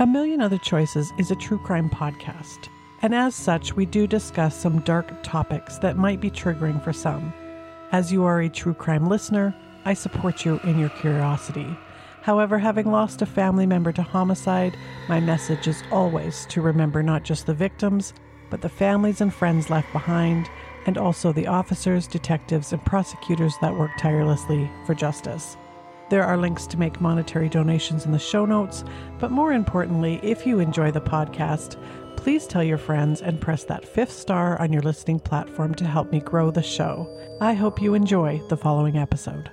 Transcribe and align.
A 0.00 0.06
Million 0.06 0.40
Other 0.40 0.58
Choices 0.58 1.12
is 1.18 1.30
a 1.30 1.36
true 1.36 1.56
crime 1.56 1.88
podcast, 1.88 2.68
and 3.02 3.14
as 3.14 3.32
such, 3.32 3.76
we 3.76 3.86
do 3.86 4.08
discuss 4.08 4.60
some 4.60 4.80
dark 4.80 5.22
topics 5.22 5.78
that 5.78 5.96
might 5.96 6.20
be 6.20 6.32
triggering 6.32 6.82
for 6.82 6.92
some. 6.92 7.32
As 7.92 8.10
you 8.10 8.24
are 8.24 8.40
a 8.40 8.48
true 8.48 8.74
crime 8.74 9.06
listener, 9.06 9.54
I 9.84 9.94
support 9.94 10.44
you 10.44 10.58
in 10.64 10.80
your 10.80 10.88
curiosity. 10.88 11.78
However, 12.22 12.58
having 12.58 12.90
lost 12.90 13.22
a 13.22 13.26
family 13.26 13.66
member 13.66 13.92
to 13.92 14.02
homicide, 14.02 14.76
my 15.08 15.20
message 15.20 15.68
is 15.68 15.84
always 15.92 16.44
to 16.46 16.60
remember 16.60 17.00
not 17.00 17.22
just 17.22 17.46
the 17.46 17.54
victims, 17.54 18.14
but 18.50 18.62
the 18.62 18.68
families 18.68 19.20
and 19.20 19.32
friends 19.32 19.70
left 19.70 19.92
behind, 19.92 20.50
and 20.86 20.98
also 20.98 21.32
the 21.32 21.46
officers, 21.46 22.08
detectives, 22.08 22.72
and 22.72 22.84
prosecutors 22.84 23.54
that 23.60 23.78
work 23.78 23.92
tirelessly 23.96 24.68
for 24.86 24.94
justice. 24.96 25.56
There 26.14 26.22
are 26.24 26.36
links 26.36 26.68
to 26.68 26.78
make 26.78 27.00
monetary 27.00 27.48
donations 27.48 28.06
in 28.06 28.12
the 28.12 28.20
show 28.20 28.46
notes, 28.46 28.84
but 29.18 29.32
more 29.32 29.52
importantly, 29.52 30.20
if 30.22 30.46
you 30.46 30.60
enjoy 30.60 30.92
the 30.92 31.00
podcast, 31.00 31.74
please 32.14 32.46
tell 32.46 32.62
your 32.62 32.78
friends 32.78 33.20
and 33.20 33.40
press 33.40 33.64
that 33.64 33.84
fifth 33.84 34.12
star 34.12 34.56
on 34.62 34.72
your 34.72 34.82
listening 34.82 35.18
platform 35.18 35.74
to 35.74 35.84
help 35.84 36.12
me 36.12 36.20
grow 36.20 36.52
the 36.52 36.62
show. 36.62 37.10
I 37.40 37.54
hope 37.54 37.82
you 37.82 37.94
enjoy 37.94 38.40
the 38.48 38.56
following 38.56 38.96
episode. 38.96 39.50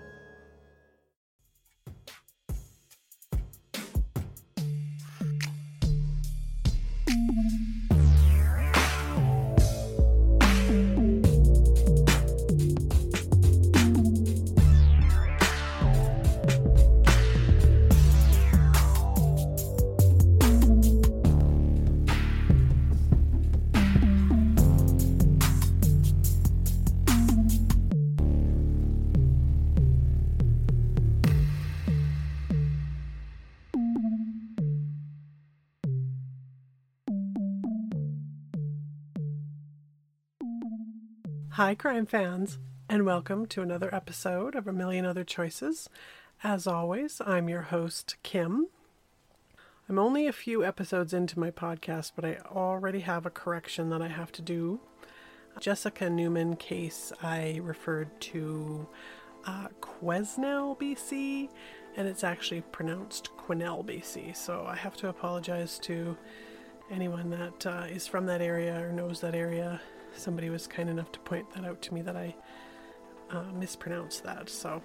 Hi, 41.64 41.76
crime 41.76 42.08
fans, 42.08 42.58
and 42.90 43.06
welcome 43.06 43.46
to 43.46 43.62
another 43.62 43.94
episode 43.94 44.56
of 44.56 44.66
A 44.68 44.74
Million 44.74 45.06
Other 45.06 45.24
Choices. 45.24 45.90
As 46.44 46.66
always, 46.66 47.22
I'm 47.24 47.50
your 47.50 47.62
host, 47.62 48.16
Kim. 48.24 48.66
I'm 49.88 50.00
only 50.00 50.26
a 50.26 50.34
few 50.34 50.66
episodes 50.66 51.14
into 51.14 51.40
my 51.40 51.52
podcast, 51.52 52.14
but 52.16 52.26
I 52.26 52.38
already 52.52 53.02
have 53.02 53.28
a 53.28 53.30
correction 53.30 53.92
that 53.92 54.02
I 54.02 54.08
have 54.08 54.32
to 54.32 54.42
do. 54.42 54.80
Jessica 55.60 56.10
Newman 56.10 56.56
case, 56.56 57.14
I 57.22 57.60
referred 57.62 58.20
to 58.22 58.88
uh, 59.46 59.68
Quesnel, 59.82 60.80
BC, 60.80 61.48
and 61.96 62.08
it's 62.08 62.24
actually 62.24 62.62
pronounced 62.62 63.30
Quesnel, 63.38 63.86
BC. 63.86 64.36
So 64.36 64.66
I 64.68 64.78
have 64.78 64.98
to 64.98 65.10
apologize 65.10 65.78
to 65.84 66.18
anyone 66.90 67.30
that 67.30 67.66
uh, 67.68 67.86
is 67.88 68.08
from 68.08 68.26
that 68.26 68.42
area 68.42 68.84
or 68.84 68.92
knows 68.92 69.22
that 69.22 69.36
area 69.36 69.80
somebody 70.16 70.50
was 70.50 70.68
kind 70.68 70.90
enough 70.90 71.12
to 71.14 71.20
point 71.20 71.52
that 71.54 71.66
out 71.66 71.82
to 71.84 71.94
me 71.94 72.02
that 72.02 72.16
I 72.16 72.36
uh, 73.30 73.44
mispronounced 73.54 74.24
that. 74.24 74.50
So 74.50 74.82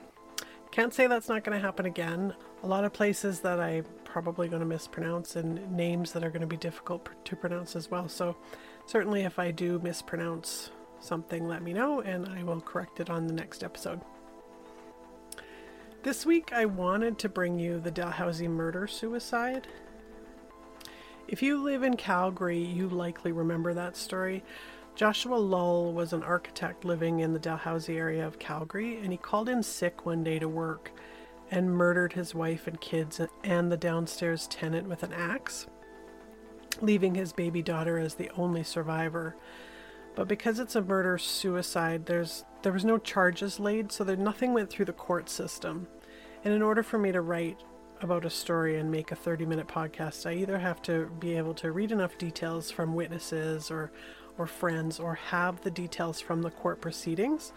can't 0.70 0.92
say 0.92 1.06
that's 1.06 1.28
not 1.28 1.42
going 1.42 1.58
to 1.58 1.64
happen 1.64 1.86
again. 1.86 2.34
A 2.62 2.66
lot 2.66 2.84
of 2.84 2.92
places 2.92 3.40
that 3.40 3.60
I 3.60 3.82
probably 4.04 4.48
going 4.48 4.60
to 4.60 4.66
mispronounce 4.66 5.36
and 5.36 5.72
names 5.72 6.12
that 6.12 6.24
are 6.24 6.30
going 6.30 6.42
to 6.42 6.46
be 6.46 6.56
difficult 6.56 7.08
to 7.24 7.36
pronounce 7.36 7.76
as 7.76 7.90
well. 7.90 8.08
So 8.08 8.36
certainly 8.86 9.22
if 9.22 9.38
I 9.38 9.50
do 9.50 9.78
mispronounce 9.82 10.70
something, 11.00 11.48
let 11.48 11.62
me 11.62 11.72
know 11.72 12.00
and 12.00 12.26
I 12.26 12.42
will 12.42 12.60
correct 12.60 13.00
it 13.00 13.10
on 13.10 13.26
the 13.26 13.32
next 13.32 13.64
episode. 13.64 14.00
This 16.02 16.24
week 16.24 16.52
I 16.52 16.66
wanted 16.66 17.18
to 17.20 17.28
bring 17.28 17.58
you 17.58 17.80
the 17.80 17.90
Dalhousie 17.90 18.48
murder 18.48 18.86
suicide. 18.86 19.66
If 21.26 21.42
you 21.42 21.62
live 21.62 21.82
in 21.82 21.96
Calgary, 21.96 22.62
you 22.62 22.88
likely 22.88 23.32
remember 23.32 23.74
that 23.74 23.96
story. 23.96 24.44
Joshua 24.96 25.36
Lall 25.36 25.92
was 25.92 26.14
an 26.14 26.22
architect 26.22 26.86
living 26.86 27.20
in 27.20 27.34
the 27.34 27.38
Dalhousie 27.38 27.98
area 27.98 28.26
of 28.26 28.38
Calgary, 28.38 28.96
and 28.96 29.12
he 29.12 29.18
called 29.18 29.46
in 29.46 29.62
sick 29.62 30.06
one 30.06 30.24
day 30.24 30.38
to 30.38 30.48
work 30.48 30.90
and 31.50 31.70
murdered 31.70 32.14
his 32.14 32.34
wife 32.34 32.66
and 32.66 32.80
kids 32.80 33.20
and 33.44 33.70
the 33.70 33.76
downstairs 33.76 34.46
tenant 34.46 34.88
with 34.88 35.02
an 35.02 35.12
axe, 35.12 35.66
leaving 36.80 37.14
his 37.14 37.34
baby 37.34 37.60
daughter 37.60 37.98
as 37.98 38.14
the 38.14 38.30
only 38.38 38.62
survivor. 38.62 39.36
But 40.14 40.28
because 40.28 40.58
it's 40.58 40.76
a 40.76 40.80
murder 40.80 41.18
suicide, 41.18 42.06
there's 42.06 42.46
there 42.62 42.72
was 42.72 42.86
no 42.86 42.96
charges 42.96 43.60
laid, 43.60 43.92
so 43.92 44.02
there 44.02 44.16
nothing 44.16 44.54
went 44.54 44.70
through 44.70 44.86
the 44.86 44.94
court 44.94 45.28
system. 45.28 45.88
And 46.42 46.54
in 46.54 46.62
order 46.62 46.82
for 46.82 46.96
me 46.96 47.12
to 47.12 47.20
write 47.20 47.60
about 48.00 48.24
a 48.24 48.30
story 48.30 48.78
and 48.78 48.90
make 48.90 49.12
a 49.12 49.16
30 49.16 49.44
minute 49.44 49.68
podcast, 49.68 50.24
I 50.24 50.32
either 50.36 50.58
have 50.58 50.80
to 50.82 51.10
be 51.20 51.36
able 51.36 51.52
to 51.54 51.70
read 51.70 51.92
enough 51.92 52.16
details 52.16 52.70
from 52.70 52.94
witnesses 52.94 53.70
or 53.70 53.92
or 54.38 54.46
friends 54.46 54.98
or 54.98 55.14
have 55.14 55.60
the 55.62 55.70
details 55.70 56.20
from 56.20 56.42
the 56.42 56.50
court 56.50 56.80
proceedings. 56.80 57.52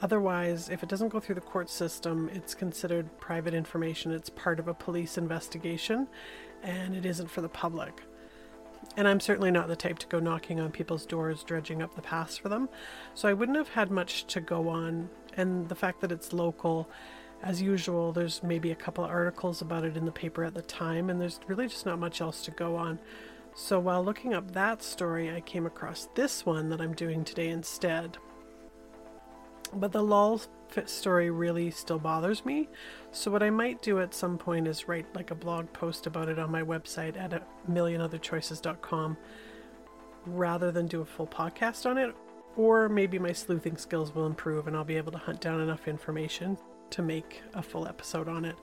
Otherwise, 0.00 0.68
if 0.68 0.82
it 0.82 0.88
doesn't 0.88 1.08
go 1.08 1.20
through 1.20 1.36
the 1.36 1.40
court 1.40 1.70
system, 1.70 2.28
it's 2.34 2.54
considered 2.54 3.18
private 3.20 3.54
information. 3.54 4.12
It's 4.12 4.30
part 4.30 4.58
of 4.58 4.68
a 4.68 4.74
police 4.74 5.16
investigation 5.16 6.08
and 6.62 6.94
it 6.94 7.06
isn't 7.06 7.30
for 7.30 7.40
the 7.40 7.48
public. 7.48 8.02
And 8.96 9.08
I'm 9.08 9.20
certainly 9.20 9.50
not 9.50 9.68
the 9.68 9.76
type 9.76 9.98
to 10.00 10.06
go 10.06 10.20
knocking 10.20 10.60
on 10.60 10.70
people's 10.70 11.06
doors, 11.06 11.42
dredging 11.42 11.82
up 11.82 11.94
the 11.94 12.02
past 12.02 12.40
for 12.40 12.48
them. 12.48 12.68
So 13.14 13.28
I 13.28 13.32
wouldn't 13.32 13.56
have 13.56 13.68
had 13.68 13.90
much 13.90 14.26
to 14.26 14.40
go 14.40 14.68
on. 14.68 15.08
And 15.36 15.68
the 15.68 15.74
fact 15.74 16.00
that 16.00 16.12
it's 16.12 16.32
local, 16.32 16.88
as 17.42 17.60
usual, 17.60 18.12
there's 18.12 18.42
maybe 18.42 18.70
a 18.70 18.76
couple 18.76 19.04
of 19.04 19.10
articles 19.10 19.60
about 19.60 19.84
it 19.84 19.96
in 19.96 20.04
the 20.04 20.12
paper 20.12 20.44
at 20.44 20.54
the 20.54 20.62
time, 20.62 21.10
and 21.10 21.20
there's 21.20 21.40
really 21.46 21.66
just 21.66 21.86
not 21.86 21.98
much 21.98 22.20
else 22.20 22.44
to 22.44 22.50
go 22.50 22.76
on. 22.76 22.98
So 23.54 23.78
while 23.78 24.04
looking 24.04 24.34
up 24.34 24.52
that 24.52 24.82
story, 24.82 25.30
I 25.30 25.40
came 25.40 25.64
across 25.64 26.08
this 26.14 26.44
one 26.44 26.68
that 26.70 26.80
I'm 26.80 26.94
doing 26.94 27.24
today 27.24 27.50
instead. 27.50 28.18
But 29.72 29.92
the 29.92 30.02
Lall 30.02 30.40
story 30.86 31.30
really 31.30 31.70
still 31.70 32.00
bothers 32.00 32.44
me. 32.44 32.68
So 33.12 33.30
what 33.30 33.44
I 33.44 33.50
might 33.50 33.80
do 33.80 34.00
at 34.00 34.12
some 34.12 34.38
point 34.38 34.66
is 34.66 34.88
write 34.88 35.06
like 35.14 35.30
a 35.30 35.36
blog 35.36 35.72
post 35.72 36.06
about 36.06 36.28
it 36.28 36.38
on 36.38 36.50
my 36.50 36.62
website 36.62 37.16
at 37.16 37.32
a 37.32 37.42
millionotherchoices.com 37.70 39.16
rather 40.26 40.72
than 40.72 40.86
do 40.86 41.00
a 41.00 41.04
full 41.04 41.26
podcast 41.26 41.88
on 41.88 41.96
it. 41.96 42.14
Or 42.56 42.88
maybe 42.88 43.18
my 43.18 43.32
sleuthing 43.32 43.76
skills 43.76 44.14
will 44.14 44.26
improve 44.26 44.66
and 44.66 44.76
I'll 44.76 44.84
be 44.84 44.96
able 44.96 45.12
to 45.12 45.18
hunt 45.18 45.40
down 45.40 45.60
enough 45.60 45.86
information 45.86 46.58
to 46.90 47.02
make 47.02 47.42
a 47.54 47.62
full 47.62 47.86
episode 47.86 48.28
on 48.28 48.44
it. 48.44 48.56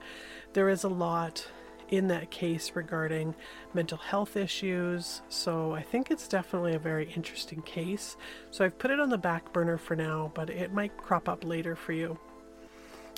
There 0.52 0.68
is 0.68 0.84
a 0.84 0.88
lot 0.88 1.46
in 1.92 2.08
that 2.08 2.30
case 2.30 2.72
regarding 2.74 3.34
mental 3.74 3.98
health 3.98 4.34
issues. 4.34 5.20
So 5.28 5.74
I 5.74 5.82
think 5.82 6.10
it's 6.10 6.26
definitely 6.26 6.74
a 6.74 6.78
very 6.78 7.12
interesting 7.12 7.60
case. 7.60 8.16
So 8.50 8.64
I've 8.64 8.78
put 8.78 8.90
it 8.90 8.98
on 8.98 9.10
the 9.10 9.18
back 9.18 9.52
burner 9.52 9.76
for 9.76 9.94
now, 9.94 10.32
but 10.34 10.48
it 10.48 10.72
might 10.72 10.96
crop 10.96 11.28
up 11.28 11.44
later 11.44 11.76
for 11.76 11.92
you. 11.92 12.18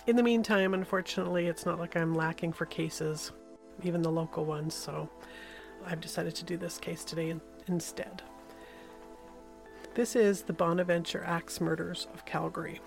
In 0.08 0.16
the 0.16 0.24
meantime, 0.24 0.74
unfortunately, 0.74 1.46
it's 1.46 1.64
not 1.64 1.78
like 1.78 1.96
I'm 1.96 2.14
lacking 2.14 2.52
for 2.52 2.66
cases. 2.66 3.30
even 3.82 4.02
the 4.02 4.10
local 4.10 4.44
ones, 4.44 4.74
so 4.74 5.08
I've 5.86 6.00
decided 6.00 6.34
to 6.36 6.44
do 6.44 6.56
this 6.56 6.78
case 6.78 7.04
today 7.04 7.34
instead. 7.66 8.22
This 9.94 10.16
is 10.16 10.42
the 10.42 10.52
Bonaventure 10.52 11.24
Axe 11.24 11.60
Murders 11.60 12.06
of 12.12 12.24
Calgary. 12.24 12.80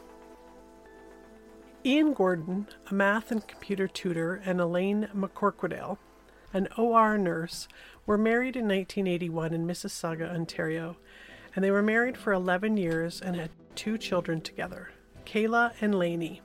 Ian 1.88 2.12
Gordon, 2.12 2.68
a 2.92 2.94
math 2.94 3.32
and 3.32 3.48
computer 3.48 3.88
tutor, 3.88 4.42
and 4.44 4.60
Elaine 4.60 5.08
McCorquodale, 5.16 5.98
an 6.52 6.68
OR 6.78 7.18
nurse, 7.18 7.70
were 8.06 8.18
married 8.18 8.58
in 8.58 8.66
1981 8.66 9.54
in 9.54 9.66
Mississauga, 9.66 10.30
Ontario, 10.30 10.98
and 11.56 11.64
they 11.64 11.72
were 11.72 11.82
married 11.82 12.18
for 12.18 12.34
11 12.34 12.76
years 12.76 13.22
and 13.22 13.38
had 13.38 13.52
two 13.76 13.98
children 13.98 14.42
together, 14.42 14.92
Kayla 15.26 15.76
and 15.80 15.98
Lainey. 15.98 16.42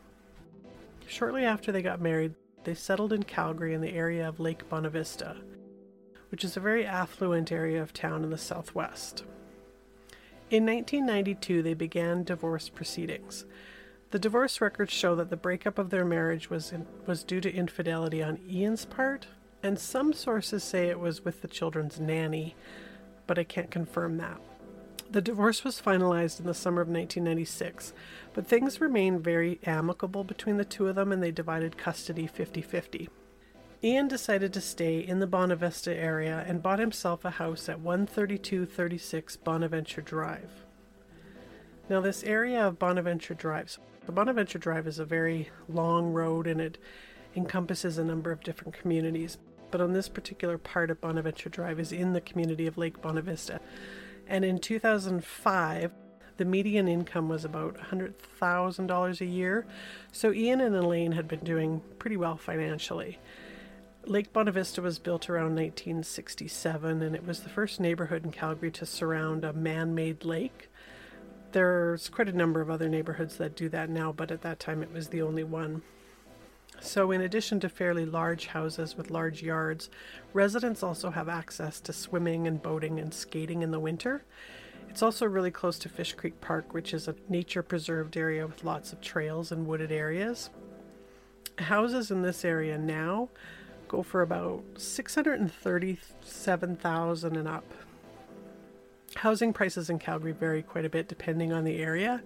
Shortly 1.09 1.45
after 1.45 1.73
they 1.73 1.83
got 1.83 2.01
married, 2.01 2.37
they 2.63 2.75
settled 2.75 3.13
in 3.13 3.25
Calgary 3.25 3.75
in 3.75 3.81
the 3.81 3.95
area 3.95 4.29
of 4.29 4.39
Lake 4.39 4.69
Bonavista, 4.69 5.43
which 6.29 6.45
is 6.45 6.57
a 6.57 6.61
very 6.61 6.87
affluent 6.87 7.51
area 7.51 7.83
of 7.83 7.93
town 7.93 8.23
in 8.23 8.31
the 8.31 8.39
southwest. 8.39 9.25
In 10.51 10.65
1992, 10.67 11.65
they 11.65 11.75
began 11.75 12.23
divorce 12.23 12.69
proceedings. 12.69 13.45
The 14.13 14.19
divorce 14.19 14.61
records 14.61 14.93
show 14.93 15.15
that 15.17 15.31
the 15.31 15.39
breakup 15.39 15.79
of 15.79 15.89
their 15.89 16.05
marriage 16.05 16.51
was, 16.51 16.71
in, 16.71 16.87
was 17.07 17.25
due 17.25 17.41
to 17.41 17.51
infidelity 17.51 18.23
on 18.23 18.39
Ian's 18.47 18.85
part, 18.85 19.27
and 19.63 19.79
some 19.79 20.13
sources 20.13 20.63
say 20.63 20.89
it 20.89 21.01
was 21.01 21.25
with 21.25 21.41
the 21.41 21.49
children's 21.49 21.99
nanny, 21.99 22.55
but 23.27 23.39
I 23.39 23.45
can't 23.45 23.71
confirm 23.71 24.19
that. 24.19 24.39
The 25.11 25.23
divorce 25.23 25.65
was 25.65 25.81
finalized 25.81 26.41
in 26.41 26.47
the 26.47 26.53
summer 26.53 26.83
of 26.83 26.89
1996, 26.89 27.95
but 28.35 28.47
things 28.47 28.83
remained 28.83 29.25
very 29.25 29.59
amicable 29.65 30.25
between 30.25 30.59
the 30.59 30.67
two 30.67 30.89
of 30.89 30.95
them 30.97 31.11
and 31.11 31.23
they 31.23 31.31
divided 31.31 31.79
custody 31.79 32.27
50 32.27 32.61
50. 32.61 33.09
Ian 33.83 34.09
decided 34.09 34.53
to 34.53 34.61
stay 34.61 34.99
in 34.99 35.21
the 35.21 35.27
Bonavista 35.27 35.97
area 35.97 36.45
and 36.47 36.63
bought 36.63 36.81
himself 36.81 37.25
a 37.25 37.31
house 37.31 37.67
at 37.67 37.81
13236 37.81 39.37
Bonaventure 39.39 40.03
Drive. 40.03 40.51
Now, 41.89 42.01
this 42.01 42.23
area 42.23 42.67
of 42.67 42.79
Bonaventure 42.79 43.35
Drive, 43.35 43.79
the 44.07 44.13
Bonaventure 44.13 44.59
Drive 44.59 44.87
is 44.87 44.99
a 44.99 45.05
very 45.05 45.51
long 45.69 46.13
road 46.13 46.47
and 46.47 46.61
it 46.61 46.79
encompasses 47.35 47.99
a 47.99 48.05
number 48.05 48.31
of 48.31 48.43
different 48.43 48.75
communities. 48.75 49.39
But 49.71 49.81
on 49.81 49.93
this 49.93 50.09
particular 50.09 50.59
part 50.59 50.91
of 50.91 51.01
Bonaventure 51.01 51.49
Drive 51.49 51.81
is 51.81 51.93
in 51.93 52.13
the 52.13 52.21
community 52.21 52.67
of 52.67 52.79
Lake 52.79 53.01
Bonavista. 53.01 53.61
And 54.29 54.45
in 54.45 54.59
2005, 54.59 55.93
the 56.37 56.45
median 56.45 56.89
income 56.89 57.29
was 57.29 57.45
about 57.45 57.77
$100,000 57.77 59.21
a 59.21 59.25
year. 59.25 59.67
So 60.13 60.33
Ian 60.33 60.61
and 60.61 60.75
Elaine 60.75 61.13
had 61.13 61.29
been 61.29 61.41
doing 61.41 61.83
pretty 61.99 62.17
well 62.17 62.37
financially. 62.37 63.19
Lake 64.05 64.33
Bonavista 64.33 64.83
was 64.83 64.99
built 64.99 65.31
around 65.31 65.55
1967 65.55 67.03
and 67.03 67.15
it 67.15 67.25
was 67.25 67.41
the 67.41 67.49
first 67.49 67.79
neighborhood 67.79 68.25
in 68.25 68.33
Calgary 68.33 68.71
to 68.73 68.85
surround 68.85 69.45
a 69.45 69.53
man 69.53 69.95
made 69.95 70.25
lake. 70.25 70.69
There's 71.53 72.09
quite 72.09 72.31
a 72.31 72.33
number 72.33 72.63
of 72.63 72.71
other 72.71 72.89
neighborhoods 72.89 73.37
that 73.37 73.55
do 73.55 73.69
that 73.69 73.91
now, 73.91 74.11
but 74.11 74.31
at 74.31 74.41
that 74.43 74.59
time 74.59 74.83
it 74.83 74.93
was 74.93 75.09
the 75.09 75.21
only 75.21 75.45
one. 75.45 75.83
So, 76.81 77.11
in 77.13 77.21
addition 77.21 77.61
to 77.61 77.69
fairly 77.69 78.07
large 78.07 78.49
houses 78.49 78.97
with 78.97 79.11
large 79.11 79.43
yards, 79.43 79.91
residents 80.33 80.83
also 80.83 81.11
have 81.11 81.29
access 81.29 81.79
to 81.81 81.93
swimming 81.93 82.47
and 82.47 82.63
boating 82.63 82.99
and 82.99 83.13
skating 83.13 83.61
in 83.63 83.71
the 83.71 83.79
winter. 83.79 84.25
It's 84.89 85.03
also 85.03 85.27
really 85.27 85.51
close 85.51 85.79
to 85.81 85.89
Fish 85.89 86.15
Creek 86.15 86.41
Park, 86.41 86.75
which 86.75 86.93
is 86.93 87.07
a 87.07 87.15
nature 87.29 87.63
preserved 87.63 88.17
area 88.17 88.45
with 88.47 88.65
lots 88.65 88.93
of 88.93 89.01
trails 89.01 89.53
and 89.53 89.67
wooded 89.67 89.93
areas. 89.93 90.51
Houses 91.59 92.11
in 92.11 92.23
this 92.23 92.45
area 92.45 92.79
now 92.79 93.29
go 93.89 94.03
for 94.03 94.23
about 94.23 94.65
637,000 94.77 97.37
and 97.37 97.49
up. 97.49 97.65
Housing 99.23 99.53
prices 99.53 99.89
in 99.89 100.01
Calgary 100.01 100.33
vary 100.33 100.63
quite 100.63 100.85
a 100.85 100.91
bit 100.91 101.07
depending 101.07 101.53
on 101.53 101.63
the 101.63 101.77
area, 101.77 102.21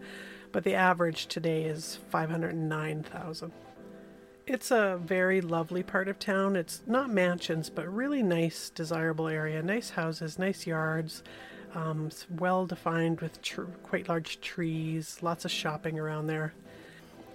but 0.51 0.65
the 0.65 0.75
average 0.75 1.27
today 1.27 1.65
is 1.65 1.99
509,000. 2.09 3.53
It's 4.47 4.71
a 4.71 4.99
very 5.05 5.43
lovely 5.43 5.83
part 5.83 6.09
of 6.09 6.19
town. 6.19 6.57
It's 6.57 6.81
not 6.87 7.11
mansions, 7.11 7.69
but 7.69 7.87
really 7.87 8.23
nice, 8.23 8.71
desirable 8.71 9.29
area. 9.29 9.63
Nice 9.63 9.91
houses, 9.91 10.39
nice 10.39 10.67
yards. 10.67 11.23
Um, 11.75 12.07
it's 12.07 12.27
well 12.31 12.65
defined 12.65 13.21
with 13.21 13.43
tr- 13.43 13.65
quite 13.83 14.09
large 14.09 14.41
trees, 14.41 15.19
lots 15.21 15.45
of 15.45 15.51
shopping 15.51 15.99
around 15.99 16.29
there. 16.29 16.55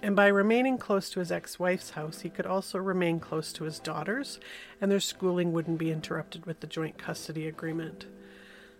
And 0.02 0.16
by 0.16 0.26
remaining 0.26 0.76
close 0.76 1.08
to 1.10 1.20
his 1.20 1.30
ex 1.30 1.60
wife's 1.60 1.90
house, 1.90 2.22
he 2.22 2.30
could 2.30 2.46
also 2.46 2.80
remain 2.80 3.20
close 3.20 3.52
to 3.52 3.62
his 3.62 3.78
daughters, 3.78 4.40
and 4.80 4.90
their 4.90 4.98
schooling 4.98 5.52
wouldn't 5.52 5.78
be 5.78 5.92
interrupted 5.92 6.46
with 6.46 6.58
the 6.58 6.66
joint 6.66 6.98
custody 6.98 7.46
agreement. 7.46 8.06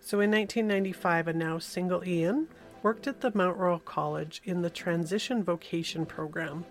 So 0.04 0.18
in 0.18 0.32
1995, 0.32 1.28
a 1.28 1.32
now 1.32 1.58
single 1.60 2.04
Ian 2.04 2.48
worked 2.82 3.06
at 3.06 3.20
the 3.20 3.30
Mount 3.36 3.56
Royal 3.56 3.78
College 3.78 4.42
in 4.44 4.60
the 4.60 4.68
Transition 4.68 5.44
Vocation 5.44 6.06
Program. 6.06 6.64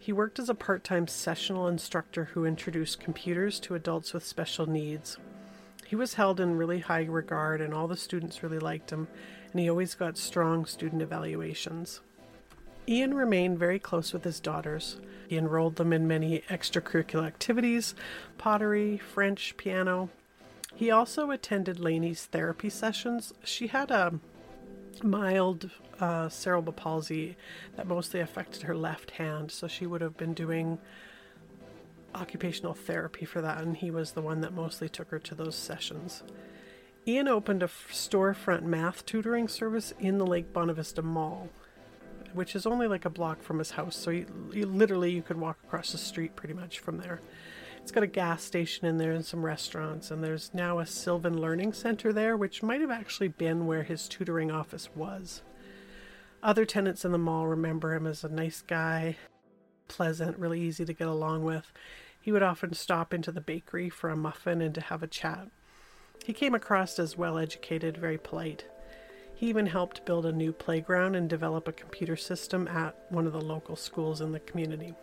He 0.00 0.12
worked 0.12 0.40
as 0.40 0.48
a 0.48 0.54
part 0.54 0.82
time 0.82 1.06
sessional 1.06 1.68
instructor 1.68 2.24
who 2.24 2.44
introduced 2.44 2.98
computers 2.98 3.60
to 3.60 3.76
adults 3.76 4.12
with 4.12 4.26
special 4.26 4.66
needs. 4.68 5.16
He 5.86 5.94
was 5.94 6.14
held 6.14 6.40
in 6.40 6.56
really 6.56 6.80
high 6.80 7.04
regard, 7.04 7.60
and 7.60 7.72
all 7.72 7.86
the 7.86 7.96
students 7.96 8.42
really 8.42 8.58
liked 8.58 8.90
him, 8.90 9.06
and 9.52 9.60
he 9.60 9.70
always 9.70 9.94
got 9.94 10.18
strong 10.18 10.66
student 10.66 11.02
evaluations. 11.02 12.00
Ian 12.88 13.14
remained 13.14 13.60
very 13.60 13.78
close 13.78 14.12
with 14.12 14.24
his 14.24 14.40
daughters. 14.40 14.98
He 15.28 15.38
enrolled 15.38 15.76
them 15.76 15.92
in 15.92 16.08
many 16.08 16.40
extracurricular 16.50 17.26
activities 17.26 17.94
pottery, 18.38 18.98
French, 18.98 19.56
piano. 19.56 20.10
He 20.76 20.90
also 20.90 21.30
attended 21.30 21.80
Lainey's 21.80 22.26
therapy 22.26 22.68
sessions. 22.68 23.32
She 23.42 23.66
had 23.68 23.90
a 23.90 24.20
mild 25.02 25.70
uh, 25.98 26.28
cerebral 26.28 26.72
palsy 26.72 27.36
that 27.76 27.86
mostly 27.86 28.20
affected 28.20 28.62
her 28.62 28.76
left 28.76 29.12
hand, 29.12 29.50
so 29.50 29.66
she 29.66 29.86
would 29.86 30.02
have 30.02 30.16
been 30.16 30.34
doing 30.34 30.78
occupational 32.14 32.74
therapy 32.74 33.24
for 33.24 33.40
that, 33.40 33.62
and 33.62 33.76
he 33.78 33.90
was 33.90 34.12
the 34.12 34.22
one 34.22 34.42
that 34.42 34.52
mostly 34.52 34.88
took 34.88 35.10
her 35.10 35.18
to 35.18 35.34
those 35.34 35.56
sessions. 35.56 36.22
Ian 37.08 37.26
opened 37.26 37.62
a 37.62 37.68
storefront 37.90 38.62
math 38.62 39.04
tutoring 39.06 39.48
service 39.48 39.92
in 39.98 40.18
the 40.18 40.26
Lake 40.26 40.52
Bonavista 40.52 41.02
Mall 41.02 41.48
which 42.36 42.54
is 42.54 42.66
only 42.66 42.86
like 42.86 43.04
a 43.04 43.10
block 43.10 43.42
from 43.42 43.58
his 43.58 43.72
house. 43.72 43.96
So 43.96 44.10
you, 44.10 44.26
you 44.52 44.66
literally 44.66 45.10
you 45.10 45.22
could 45.22 45.38
walk 45.38 45.58
across 45.64 45.92
the 45.92 45.98
street 45.98 46.36
pretty 46.36 46.54
much 46.54 46.78
from 46.78 46.98
there. 46.98 47.20
It's 47.86 47.92
got 47.92 48.02
a 48.02 48.08
gas 48.08 48.42
station 48.42 48.84
in 48.84 48.98
there 48.98 49.12
and 49.12 49.24
some 49.24 49.46
restaurants, 49.46 50.10
and 50.10 50.20
there's 50.20 50.52
now 50.52 50.80
a 50.80 50.86
Sylvan 50.86 51.40
Learning 51.40 51.72
Center 51.72 52.12
there, 52.12 52.36
which 52.36 52.60
might 52.60 52.80
have 52.80 52.90
actually 52.90 53.28
been 53.28 53.64
where 53.64 53.84
his 53.84 54.08
tutoring 54.08 54.50
office 54.50 54.88
was. 54.96 55.42
Other 56.42 56.64
tenants 56.64 57.04
in 57.04 57.12
the 57.12 57.16
mall 57.16 57.46
remember 57.46 57.94
him 57.94 58.04
as 58.04 58.24
a 58.24 58.28
nice 58.28 58.60
guy, 58.60 59.18
pleasant, 59.86 60.36
really 60.36 60.60
easy 60.60 60.84
to 60.84 60.92
get 60.92 61.06
along 61.06 61.44
with. 61.44 61.70
He 62.20 62.32
would 62.32 62.42
often 62.42 62.74
stop 62.74 63.14
into 63.14 63.30
the 63.30 63.40
bakery 63.40 63.88
for 63.88 64.10
a 64.10 64.16
muffin 64.16 64.60
and 64.60 64.74
to 64.74 64.80
have 64.80 65.04
a 65.04 65.06
chat. 65.06 65.46
He 66.24 66.32
came 66.32 66.56
across 66.56 66.98
as 66.98 67.16
well 67.16 67.38
educated, 67.38 67.98
very 67.98 68.18
polite. 68.18 68.64
He 69.32 69.46
even 69.46 69.66
helped 69.66 70.04
build 70.04 70.26
a 70.26 70.32
new 70.32 70.52
playground 70.52 71.14
and 71.14 71.30
develop 71.30 71.68
a 71.68 71.72
computer 71.72 72.16
system 72.16 72.66
at 72.66 72.96
one 73.10 73.28
of 73.28 73.32
the 73.32 73.40
local 73.40 73.76
schools 73.76 74.20
in 74.20 74.32
the 74.32 74.40
community. 74.40 74.96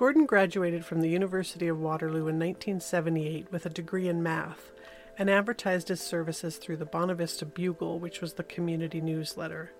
Gordon 0.00 0.24
graduated 0.24 0.82
from 0.82 1.02
the 1.02 1.10
University 1.10 1.68
of 1.68 1.78
Waterloo 1.78 2.26
in 2.26 2.38
1978 2.38 3.52
with 3.52 3.66
a 3.66 3.68
degree 3.68 4.08
in 4.08 4.22
math 4.22 4.72
and 5.18 5.28
advertised 5.28 5.88
his 5.88 6.00
services 6.00 6.56
through 6.56 6.78
the 6.78 6.86
Bonavista 6.86 7.44
Bugle, 7.44 7.98
which 7.98 8.22
was 8.22 8.32
the 8.32 8.42
community 8.42 9.02
newsletter. 9.02 9.72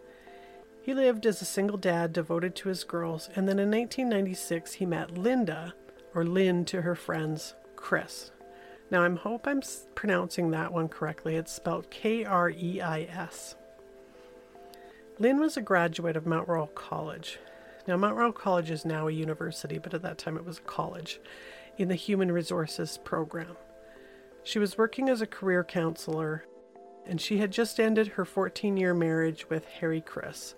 He 0.83 0.93
lived 0.93 1.25
as 1.25 1.41
a 1.41 1.47
single 1.47 1.79
dad 1.79 2.12
devoted 2.12 2.55
to 2.57 2.69
his 2.69 2.85
girls, 2.85 3.31
and 3.35 3.49
then 3.49 3.59
in 3.59 3.71
1996 3.71 4.75
he 4.75 4.85
met 4.85 5.17
Linda, 5.17 5.73
or 6.15 6.27
Lynn 6.27 6.67
to 6.67 6.83
her 6.83 6.95
friends, 6.95 7.55
Kreis. 7.75 8.31
Now, 8.91 9.03
I 9.03 9.09
hope 9.09 9.47
I'm 9.47 9.62
pronouncing 9.95 10.50
that 10.50 10.71
one 10.71 10.91
correctly. 10.91 11.37
It's 11.37 11.50
spelled 11.50 11.89
K 11.89 12.27
R 12.27 12.50
E 12.50 12.83
I 12.83 13.05
S. 13.05 13.55
Lynn 15.19 15.41
was 15.41 15.57
a 15.57 15.62
graduate 15.62 16.19
of 16.19 16.27
Mount 16.27 16.47
Royal 16.47 16.67
College. 16.67 17.39
Now, 17.87 17.97
Mount 17.97 18.17
Royal 18.17 18.33
College 18.33 18.71
is 18.71 18.85
now 18.85 19.09
a 19.09 19.13
university, 19.13 19.79
but 19.79 19.95
at 19.95 20.03
that 20.03 20.19
time 20.19 20.37
it 20.37 20.45
was 20.45 20.59
a 20.59 20.63
college 20.63 21.21
in 21.79 21.89
the 21.89 21.95
Human 21.95 22.31
Resources 22.31 22.99
program. 23.03 23.57
She 24.43 24.59
was 24.59 24.79
working 24.79 25.09
as 25.09 25.21
a 25.21 25.27
career 25.27 25.65
counselor, 25.65 26.45
and 27.07 27.21
she 27.21 27.39
had 27.39 27.51
just 27.51 27.81
ended 27.81 28.09
her 28.09 28.25
14 28.25 28.77
year 28.77 28.95
marriage 28.95 29.49
with 29.49 29.65
Harry 29.67 30.01
Kreis, 30.01 30.55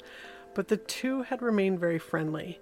but 0.55 0.69
the 0.69 0.77
two 0.77 1.23
had 1.23 1.43
remained 1.43 1.81
very 1.81 1.99
friendly 1.99 2.61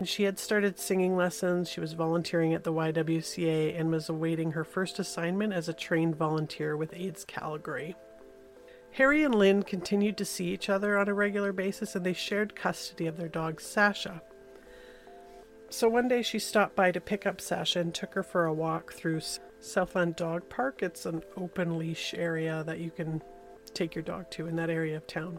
and 0.00 0.08
she 0.08 0.22
had 0.22 0.38
started 0.38 0.78
singing 0.78 1.14
lessons. 1.14 1.68
She 1.68 1.78
was 1.78 1.92
volunteering 1.92 2.54
at 2.54 2.64
the 2.64 2.72
YWCA 2.72 3.78
and 3.78 3.90
was 3.90 4.08
awaiting 4.08 4.52
her 4.52 4.64
first 4.64 4.98
assignment 4.98 5.52
as 5.52 5.68
a 5.68 5.74
trained 5.74 6.16
volunteer 6.16 6.74
with 6.74 6.94
AIDS 6.94 7.22
Calgary. 7.26 7.94
Harry 8.92 9.22
and 9.22 9.34
Lynn 9.34 9.62
continued 9.62 10.16
to 10.18 10.24
see 10.24 10.46
each 10.46 10.68
other 10.68 10.98
on 10.98 11.08
a 11.08 11.14
regular 11.14 11.52
basis 11.52 11.94
and 11.94 12.04
they 12.04 12.12
shared 12.12 12.56
custody 12.56 13.06
of 13.06 13.16
their 13.16 13.28
dog 13.28 13.60
Sasha. 13.60 14.22
So 15.68 15.88
one 15.88 16.08
day 16.08 16.22
she 16.22 16.40
stopped 16.40 16.74
by 16.74 16.90
to 16.90 17.00
pick 17.00 17.26
up 17.26 17.40
Sasha 17.40 17.78
and 17.78 17.94
took 17.94 18.14
her 18.14 18.24
for 18.24 18.46
a 18.46 18.52
walk 18.52 18.92
through 18.92 19.20
Southland 19.60 20.16
Dog 20.16 20.48
Park. 20.48 20.82
It's 20.82 21.06
an 21.06 21.22
open 21.36 21.78
leash 21.78 22.12
area 22.14 22.64
that 22.66 22.80
you 22.80 22.90
can 22.90 23.22
take 23.72 23.94
your 23.94 24.02
dog 24.02 24.28
to 24.32 24.48
in 24.48 24.56
that 24.56 24.70
area 24.70 24.96
of 24.96 25.06
town. 25.06 25.38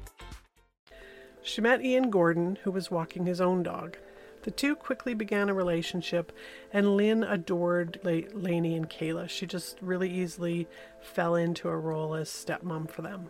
She 1.43 1.61
met 1.61 1.83
Ian 1.83 2.09
Gordon, 2.09 2.57
who 2.63 2.71
was 2.71 2.91
walking 2.91 3.25
his 3.25 3.41
own 3.41 3.63
dog. 3.63 3.97
The 4.43 4.51
two 4.51 4.75
quickly 4.75 5.13
began 5.13 5.49
a 5.49 5.53
relationship, 5.53 6.31
and 6.73 6.95
Lynn 6.95 7.23
adored 7.23 7.99
La- 8.03 8.21
Lainey 8.33 8.75
and 8.75 8.89
Kayla. 8.89 9.29
She 9.29 9.45
just 9.45 9.77
really 9.81 10.09
easily 10.09 10.67
fell 10.99 11.35
into 11.35 11.69
a 11.69 11.77
role 11.77 12.15
as 12.15 12.29
stepmom 12.29 12.89
for 12.89 13.01
them. 13.01 13.29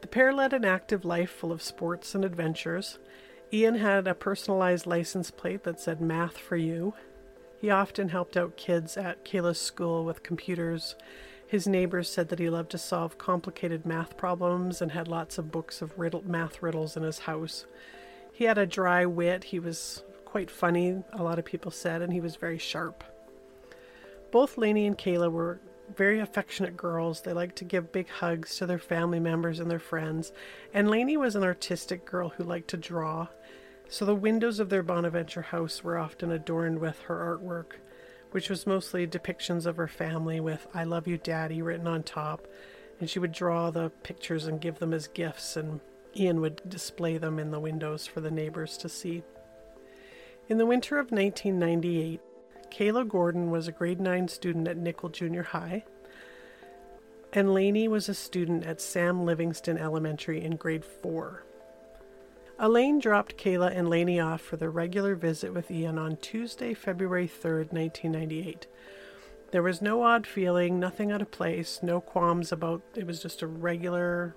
The 0.00 0.08
pair 0.08 0.32
led 0.32 0.52
an 0.52 0.64
active 0.64 1.04
life 1.04 1.30
full 1.30 1.52
of 1.52 1.62
sports 1.62 2.14
and 2.14 2.24
adventures. 2.24 2.98
Ian 3.52 3.76
had 3.76 4.08
a 4.08 4.14
personalized 4.14 4.86
license 4.86 5.30
plate 5.30 5.62
that 5.62 5.78
said 5.78 6.00
Math 6.00 6.36
for 6.38 6.56
You. 6.56 6.94
He 7.60 7.70
often 7.70 8.08
helped 8.08 8.36
out 8.36 8.56
kids 8.56 8.96
at 8.96 9.24
Kayla's 9.24 9.60
school 9.60 10.04
with 10.04 10.24
computers 10.24 10.96
his 11.52 11.68
neighbors 11.68 12.08
said 12.08 12.30
that 12.30 12.38
he 12.38 12.48
loved 12.48 12.70
to 12.70 12.78
solve 12.78 13.18
complicated 13.18 13.84
math 13.84 14.16
problems 14.16 14.80
and 14.80 14.90
had 14.90 15.06
lots 15.06 15.36
of 15.36 15.52
books 15.52 15.82
of 15.82 15.98
riddle, 15.98 16.22
math 16.26 16.62
riddles 16.62 16.96
in 16.96 17.02
his 17.02 17.18
house. 17.18 17.66
He 18.32 18.44
had 18.44 18.56
a 18.56 18.64
dry 18.64 19.04
wit. 19.04 19.44
He 19.44 19.58
was 19.58 20.02
quite 20.24 20.50
funny, 20.50 21.02
a 21.12 21.22
lot 21.22 21.38
of 21.38 21.44
people 21.44 21.70
said, 21.70 22.00
and 22.00 22.10
he 22.10 22.22
was 22.22 22.36
very 22.36 22.56
sharp. 22.56 23.04
Both 24.30 24.56
Lainey 24.56 24.86
and 24.86 24.96
Kayla 24.96 25.30
were 25.30 25.60
very 25.94 26.20
affectionate 26.20 26.74
girls. 26.74 27.20
They 27.20 27.34
liked 27.34 27.56
to 27.56 27.66
give 27.66 27.92
big 27.92 28.08
hugs 28.08 28.56
to 28.56 28.64
their 28.64 28.78
family 28.78 29.20
members 29.20 29.60
and 29.60 29.70
their 29.70 29.78
friends. 29.78 30.32
And 30.72 30.88
Lainey 30.88 31.18
was 31.18 31.36
an 31.36 31.44
artistic 31.44 32.06
girl 32.06 32.30
who 32.30 32.44
liked 32.44 32.68
to 32.68 32.78
draw. 32.78 33.26
So 33.90 34.06
the 34.06 34.14
windows 34.14 34.58
of 34.58 34.70
their 34.70 34.82
Bonaventure 34.82 35.42
house 35.42 35.84
were 35.84 35.98
often 35.98 36.32
adorned 36.32 36.78
with 36.78 36.98
her 37.02 37.38
artwork 37.38 37.72
which 38.32 38.50
was 38.50 38.66
mostly 38.66 39.06
depictions 39.06 39.64
of 39.64 39.76
her 39.76 39.88
family 39.88 40.40
with 40.40 40.66
I 40.74 40.84
love 40.84 41.06
you 41.06 41.16
daddy 41.16 41.62
written 41.62 41.86
on 41.86 42.02
top 42.02 42.46
and 43.00 43.08
she 43.08 43.18
would 43.18 43.32
draw 43.32 43.70
the 43.70 43.90
pictures 44.02 44.46
and 44.46 44.60
give 44.60 44.78
them 44.78 44.92
as 44.92 45.06
gifts 45.08 45.56
and 45.56 45.80
Ian 46.16 46.40
would 46.40 46.60
display 46.68 47.18
them 47.18 47.38
in 47.38 47.50
the 47.50 47.60
windows 47.60 48.06
for 48.06 48.20
the 48.20 48.30
neighbors 48.30 48.76
to 48.78 48.88
see. 48.88 49.22
In 50.48 50.58
the 50.58 50.66
winter 50.66 50.98
of 50.98 51.10
1998, 51.10 52.20
Kayla 52.70 53.08
Gordon 53.08 53.50
was 53.50 53.68
a 53.68 53.72
grade 53.72 54.00
9 54.00 54.28
student 54.28 54.68
at 54.68 54.76
Nickle 54.76 55.08
Junior 55.08 55.42
High, 55.42 55.84
and 57.32 57.54
Lainey 57.54 57.88
was 57.88 58.08
a 58.08 58.14
student 58.14 58.64
at 58.64 58.80
Sam 58.80 59.24
Livingston 59.24 59.78
Elementary 59.78 60.44
in 60.44 60.56
grade 60.56 60.84
4. 60.84 61.44
Elaine 62.58 62.98
dropped 62.98 63.36
Kayla 63.36 63.76
and 63.76 63.88
Lainey 63.88 64.20
off 64.20 64.40
for 64.40 64.56
their 64.56 64.70
regular 64.70 65.14
visit 65.14 65.52
with 65.52 65.70
Ian 65.70 65.98
on 65.98 66.16
Tuesday, 66.18 66.74
February 66.74 67.26
3rd, 67.26 67.72
1998. 67.72 68.66
There 69.50 69.62
was 69.62 69.82
no 69.82 70.02
odd 70.02 70.26
feeling, 70.26 70.78
nothing 70.78 71.10
out 71.10 71.22
of 71.22 71.30
place, 71.30 71.80
no 71.82 72.00
qualms 72.00 72.52
about 72.52 72.82
it 72.94 73.06
was 73.06 73.20
just 73.20 73.42
a 73.42 73.46
regular 73.46 74.34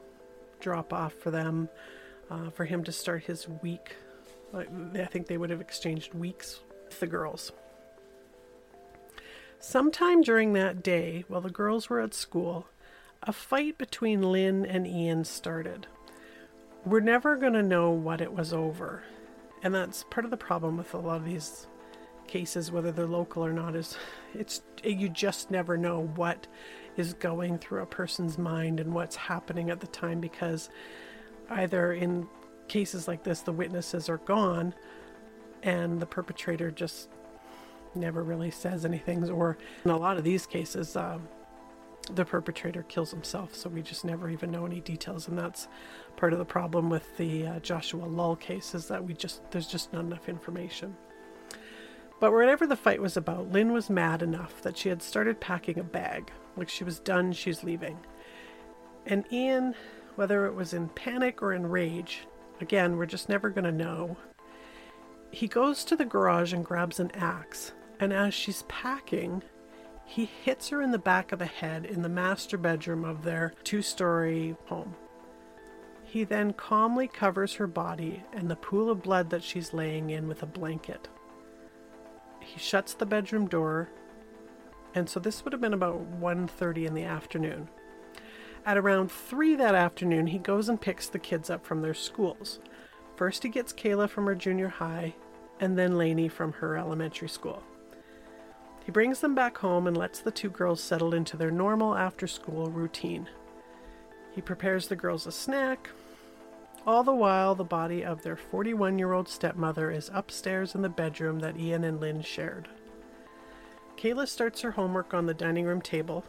drop 0.59 0.91
off 0.91 1.13
for 1.13 1.31
them, 1.31 1.69
uh, 2.29 2.49
for 2.49 2.65
him 2.65 2.83
to 2.85 2.91
start 2.91 3.23
his 3.23 3.47
week. 3.47 3.95
I 4.53 5.05
think 5.05 5.27
they 5.27 5.37
would 5.37 5.49
have 5.49 5.61
exchanged 5.61 6.13
weeks 6.13 6.61
with 6.85 6.99
the 6.99 7.07
girls. 7.07 7.51
Sometime 9.59 10.21
during 10.21 10.53
that 10.53 10.83
day, 10.83 11.25
while 11.27 11.41
the 11.41 11.49
girls 11.49 11.89
were 11.89 11.99
at 11.99 12.13
school, 12.13 12.67
a 13.23 13.33
fight 13.33 13.77
between 13.77 14.21
Lynn 14.21 14.65
and 14.65 14.87
Ian 14.87 15.25
started 15.25 15.87
we're 16.85 16.99
never 16.99 17.35
going 17.35 17.53
to 17.53 17.63
know 17.63 17.89
what 17.89 18.21
it 18.21 18.33
was 18.33 18.53
over. 18.53 19.03
And 19.63 19.73
that's 19.73 20.03
part 20.03 20.25
of 20.25 20.31
the 20.31 20.37
problem 20.37 20.77
with 20.77 20.93
a 20.93 20.97
lot 20.97 21.17
of 21.17 21.25
these 21.25 21.67
cases, 22.27 22.71
whether 22.71 22.91
they're 22.91 23.07
local 23.07 23.43
or 23.43 23.53
not, 23.53 23.75
is 23.75 23.97
it's 24.33 24.61
you 24.83 25.09
just 25.09 25.49
never 25.49 25.77
know 25.77 26.07
what 26.15 26.47
is 26.97 27.13
going 27.13 27.57
through 27.57 27.81
a 27.81 27.85
person's 27.85 28.37
mind 28.37 28.79
and 28.79 28.93
what's 28.93 29.15
happening 29.15 29.69
at 29.69 29.79
the 29.79 29.87
time 29.87 30.19
because 30.19 30.69
either 31.49 31.93
in 31.93 32.27
cases 32.67 33.07
like 33.07 33.23
this 33.23 33.41
the 33.41 33.51
witnesses 33.51 34.09
are 34.09 34.17
gone 34.19 34.73
and 35.63 35.99
the 35.99 36.05
perpetrator 36.05 36.71
just 36.71 37.09
never 37.93 38.23
really 38.23 38.49
says 38.49 38.85
anything 38.85 39.29
or 39.29 39.57
in 39.83 39.91
a 39.91 39.97
lot 39.97 40.17
of 40.17 40.23
these 40.23 40.45
cases 40.45 40.95
um, 40.95 41.27
the 42.13 42.25
perpetrator 42.25 42.83
kills 42.83 43.11
himself, 43.11 43.55
so 43.55 43.69
we 43.69 43.81
just 43.81 44.05
never 44.05 44.29
even 44.29 44.51
know 44.51 44.65
any 44.65 44.79
details, 44.79 45.27
and 45.27 45.37
that's 45.37 45.67
part 46.15 46.33
of 46.33 46.39
the 46.39 46.45
problem 46.45 46.89
with 46.89 47.17
the 47.17 47.47
uh, 47.47 47.59
Joshua 47.59 48.05
Lall 48.05 48.35
case 48.35 48.75
is 48.75 48.87
that 48.87 49.03
we 49.03 49.13
just 49.13 49.41
there's 49.51 49.67
just 49.67 49.91
not 49.91 50.05
enough 50.05 50.29
information. 50.29 50.95
But 52.19 52.31
whatever 52.31 52.65
the 52.65 52.77
fight 52.77 53.01
was 53.01 53.17
about, 53.17 53.51
Lynn 53.51 53.73
was 53.73 53.89
mad 53.89 54.21
enough 54.21 54.61
that 54.61 54.77
she 54.77 54.89
had 54.89 55.01
started 55.01 55.39
packing 55.41 55.79
a 55.79 55.83
bag, 55.83 56.31
like 56.55 56.69
she 56.69 56.83
was 56.83 56.99
done, 56.99 57.33
she's 57.33 57.63
leaving. 57.63 57.97
And 59.05 59.25
Ian, 59.31 59.75
whether 60.15 60.45
it 60.45 60.55
was 60.55 60.73
in 60.73 60.89
panic 60.89 61.41
or 61.41 61.53
in 61.53 61.65
rage, 61.65 62.25
again, 62.61 62.97
we're 62.97 63.05
just 63.05 63.29
never 63.29 63.49
going 63.49 63.65
to 63.65 63.71
know. 63.71 64.15
He 65.31 65.47
goes 65.47 65.83
to 65.85 65.95
the 65.95 66.05
garage 66.05 66.53
and 66.53 66.63
grabs 66.63 66.99
an 66.99 67.11
axe, 67.11 67.73
and 67.99 68.13
as 68.13 68.33
she's 68.33 68.63
packing, 68.63 69.43
he 70.05 70.25
hits 70.25 70.69
her 70.69 70.81
in 70.81 70.91
the 70.91 70.99
back 70.99 71.31
of 71.31 71.39
the 71.39 71.45
head 71.45 71.85
in 71.85 72.01
the 72.01 72.09
master 72.09 72.57
bedroom 72.57 73.03
of 73.03 73.23
their 73.23 73.53
two 73.63 73.81
story 73.81 74.55
home. 74.65 74.95
He 76.03 76.23
then 76.23 76.53
calmly 76.53 77.07
covers 77.07 77.55
her 77.55 77.67
body 77.67 78.23
and 78.31 78.49
the 78.49 78.55
pool 78.55 78.89
of 78.89 79.01
blood 79.01 79.31
that 79.31 79.43
she's 79.43 79.73
laying 79.73 80.11
in 80.11 80.27
with 80.27 80.43
a 80.43 80.47
blanket. 80.47 81.09
He 82.39 82.59
shuts 82.59 82.93
the 82.93 83.07
bedroom 83.07 83.47
door, 83.47 83.89
and 84.93 85.09
so 85.09 85.19
this 85.19 85.43
would 85.43 85.51
have 85.51 85.61
been 85.61 85.73
about 85.73 85.99
1:30 85.99 86.85
in 86.85 86.93
the 86.93 87.03
afternoon. 87.03 87.67
At 88.65 88.77
around 88.77 89.11
3 89.11 89.55
that 89.55 89.75
afternoon, 89.75 90.27
he 90.27 90.37
goes 90.37 90.69
and 90.69 90.79
picks 90.79 91.07
the 91.09 91.19
kids 91.19 91.49
up 91.49 91.65
from 91.65 91.81
their 91.81 91.93
schools. 91.93 92.59
First 93.15 93.43
he 93.43 93.49
gets 93.49 93.73
Kayla 93.73 94.09
from 94.09 94.25
her 94.27 94.35
junior 94.35 94.69
high, 94.69 95.15
and 95.59 95.77
then 95.77 95.97
Lainey 95.97 96.27
from 96.27 96.53
her 96.53 96.77
elementary 96.77 97.29
school. 97.29 97.63
He 98.85 98.91
brings 98.91 99.19
them 99.19 99.33
back 99.33 99.57
home 99.57 99.87
and 99.87 99.97
lets 99.97 100.19
the 100.19 100.31
two 100.31 100.49
girls 100.49 100.81
settle 100.81 101.15
into 101.15 101.35
their 101.35 101.49
normal 101.49 101.95
after 101.95 102.27
school 102.27 102.67
routine. 102.69 103.27
He 104.31 104.41
prepares 104.41 104.87
the 104.87 104.95
girls 104.95 105.25
a 105.25 105.31
snack. 105.31 105.89
All 106.85 107.03
the 107.03 107.15
while, 107.15 107.55
the 107.55 107.63
body 107.63 108.05
of 108.05 108.21
their 108.21 108.35
41 108.35 108.99
year 108.99 109.11
old 109.11 109.27
stepmother 109.27 109.89
is 109.89 110.11
upstairs 110.13 110.75
in 110.75 110.83
the 110.83 110.89
bedroom 110.89 111.39
that 111.39 111.57
Ian 111.57 111.83
and 111.83 111.99
Lynn 111.99 112.21
shared. 112.21 112.69
Kayla 113.97 114.27
starts 114.27 114.61
her 114.61 114.71
homework 114.71 115.15
on 115.15 115.25
the 115.25 115.33
dining 115.33 115.65
room 115.65 115.81
table, 115.81 116.23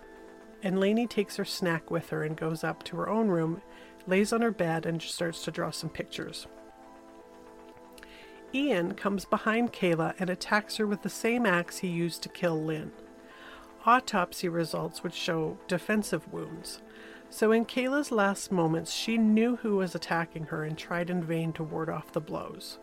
and 0.63 0.81
Lainey 0.81 1.07
takes 1.07 1.37
her 1.37 1.45
snack 1.45 1.91
with 1.91 2.09
her 2.09 2.23
and 2.23 2.39
goes 2.39 2.65
up 2.65 2.83
to 2.85 2.97
her 2.97 3.09
own 3.11 3.29
room, 3.29 3.61
lays 4.07 4.33
on 4.33 4.41
her 4.41 4.51
bed, 4.51 4.87
and 4.87 5.03
starts 5.03 5.45
to 5.45 5.51
draw 5.51 5.71
some 5.71 5.91
pictures. 5.91 6.47
Ian 8.55 8.95
comes 8.95 9.25
behind 9.25 9.73
Kayla 9.73 10.15
and 10.19 10.31
attacks 10.31 10.77
her 10.77 10.87
with 10.87 11.03
the 11.03 11.11
same 11.11 11.45
axe 11.45 11.79
he 11.79 11.89
used 11.89 12.23
to 12.23 12.29
kill 12.29 12.63
Lynn. 12.63 12.93
Autopsy 13.85 14.49
results 14.49 15.03
would 15.03 15.15
show 15.15 15.59
defensive 15.69 16.33
wounds. 16.33 16.83
So, 17.29 17.53
in 17.53 17.65
Kayla's 17.65 18.13
last 18.13 18.53
moments, 18.53 18.93
she 18.93 19.19
knew 19.19 19.57
who 19.57 19.77
was 19.77 19.95
attacking 19.95 20.45
her 20.47 20.65
and 20.65 20.79
tried 20.79 21.11
in 21.11 21.23
vain 21.23 21.53
to 21.55 21.65
ward 21.65 21.89
off 21.91 22.13
the 22.13 22.21
blows. 22.21 22.79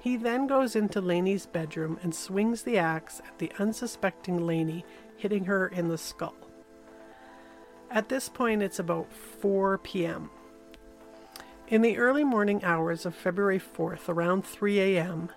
He 0.00 0.16
then 0.16 0.46
goes 0.46 0.76
into 0.76 1.00
Lainey's 1.00 1.46
bedroom 1.46 1.98
and 2.02 2.14
swings 2.14 2.62
the 2.62 2.78
axe 2.78 3.20
at 3.26 3.38
the 3.38 3.52
unsuspecting 3.58 4.46
Lainey, 4.46 4.84
hitting 5.16 5.44
her 5.44 5.68
in 5.68 5.88
the 5.88 5.98
skull. 5.98 6.36
At 7.90 8.08
this 8.08 8.28
point, 8.28 8.62
it's 8.62 8.78
about 8.78 9.12
4 9.12 9.78
p.m. 9.78 10.30
In 11.70 11.82
the 11.82 11.98
early 11.98 12.24
morning 12.24 12.64
hours 12.64 13.04
of 13.04 13.14
February 13.14 13.60
4th, 13.60 14.08
around 14.08 14.46
3 14.46 14.80
a.m., 14.80 15.28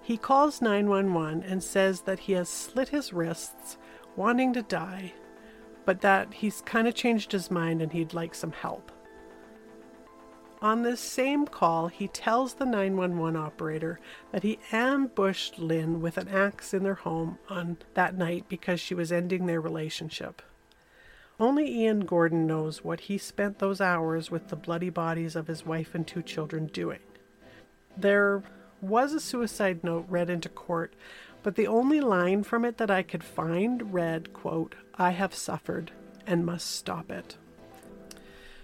he 0.00 0.16
calls 0.16 0.62
911 0.62 1.42
and 1.42 1.64
says 1.64 2.02
that 2.02 2.20
he 2.20 2.32
has 2.34 2.48
slit 2.48 2.90
his 2.90 3.12
wrists, 3.12 3.76
wanting 4.14 4.52
to 4.52 4.62
die, 4.62 5.14
but 5.84 6.00
that 6.02 6.34
he's 6.34 6.60
kind 6.60 6.86
of 6.86 6.94
changed 6.94 7.32
his 7.32 7.50
mind 7.50 7.82
and 7.82 7.92
he'd 7.92 8.14
like 8.14 8.36
some 8.36 8.52
help. 8.52 8.92
On 10.62 10.82
this 10.82 11.00
same 11.00 11.44
call, 11.44 11.88
he 11.88 12.06
tells 12.06 12.54
the 12.54 12.66
911 12.66 13.34
operator 13.34 13.98
that 14.30 14.44
he 14.44 14.60
ambushed 14.70 15.58
Lynn 15.58 16.00
with 16.00 16.18
an 16.18 16.28
axe 16.28 16.72
in 16.72 16.84
their 16.84 16.94
home 16.94 17.38
on 17.48 17.78
that 17.94 18.16
night 18.16 18.44
because 18.48 18.78
she 18.78 18.94
was 18.94 19.10
ending 19.10 19.46
their 19.46 19.60
relationship. 19.60 20.40
Only 21.44 21.70
Ian 21.82 22.06
Gordon 22.06 22.46
knows 22.46 22.82
what 22.82 23.00
he 23.00 23.18
spent 23.18 23.58
those 23.58 23.78
hours 23.78 24.30
with 24.30 24.48
the 24.48 24.56
bloody 24.56 24.88
bodies 24.88 25.36
of 25.36 25.46
his 25.46 25.66
wife 25.66 25.94
and 25.94 26.06
two 26.06 26.22
children 26.22 26.68
doing. 26.68 27.00
There 27.98 28.42
was 28.80 29.12
a 29.12 29.20
suicide 29.20 29.84
note 29.84 30.06
read 30.08 30.30
into 30.30 30.48
court, 30.48 30.94
but 31.42 31.54
the 31.54 31.66
only 31.66 32.00
line 32.00 32.44
from 32.44 32.64
it 32.64 32.78
that 32.78 32.90
I 32.90 33.02
could 33.02 33.22
find 33.22 33.92
read, 33.92 34.32
quote, 34.32 34.74
I 34.94 35.10
have 35.10 35.34
suffered 35.34 35.92
and 36.26 36.46
must 36.46 36.76
stop 36.76 37.10
it. 37.10 37.36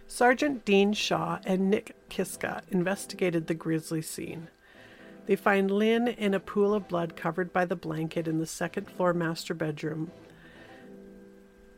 Sergeant 0.06 0.64
Dean 0.64 0.94
Shaw 0.94 1.38
and 1.44 1.68
Nick 1.68 1.94
Kiska 2.08 2.62
investigated 2.70 3.46
the 3.46 3.52
grisly 3.52 4.00
scene. 4.00 4.48
They 5.26 5.36
find 5.36 5.70
Lynn 5.70 6.08
in 6.08 6.32
a 6.32 6.40
pool 6.40 6.72
of 6.72 6.88
blood 6.88 7.14
covered 7.14 7.52
by 7.52 7.66
the 7.66 7.76
blanket 7.76 8.26
in 8.26 8.38
the 8.38 8.46
second 8.46 8.88
floor 8.88 9.12
master 9.12 9.52
bedroom, 9.52 10.12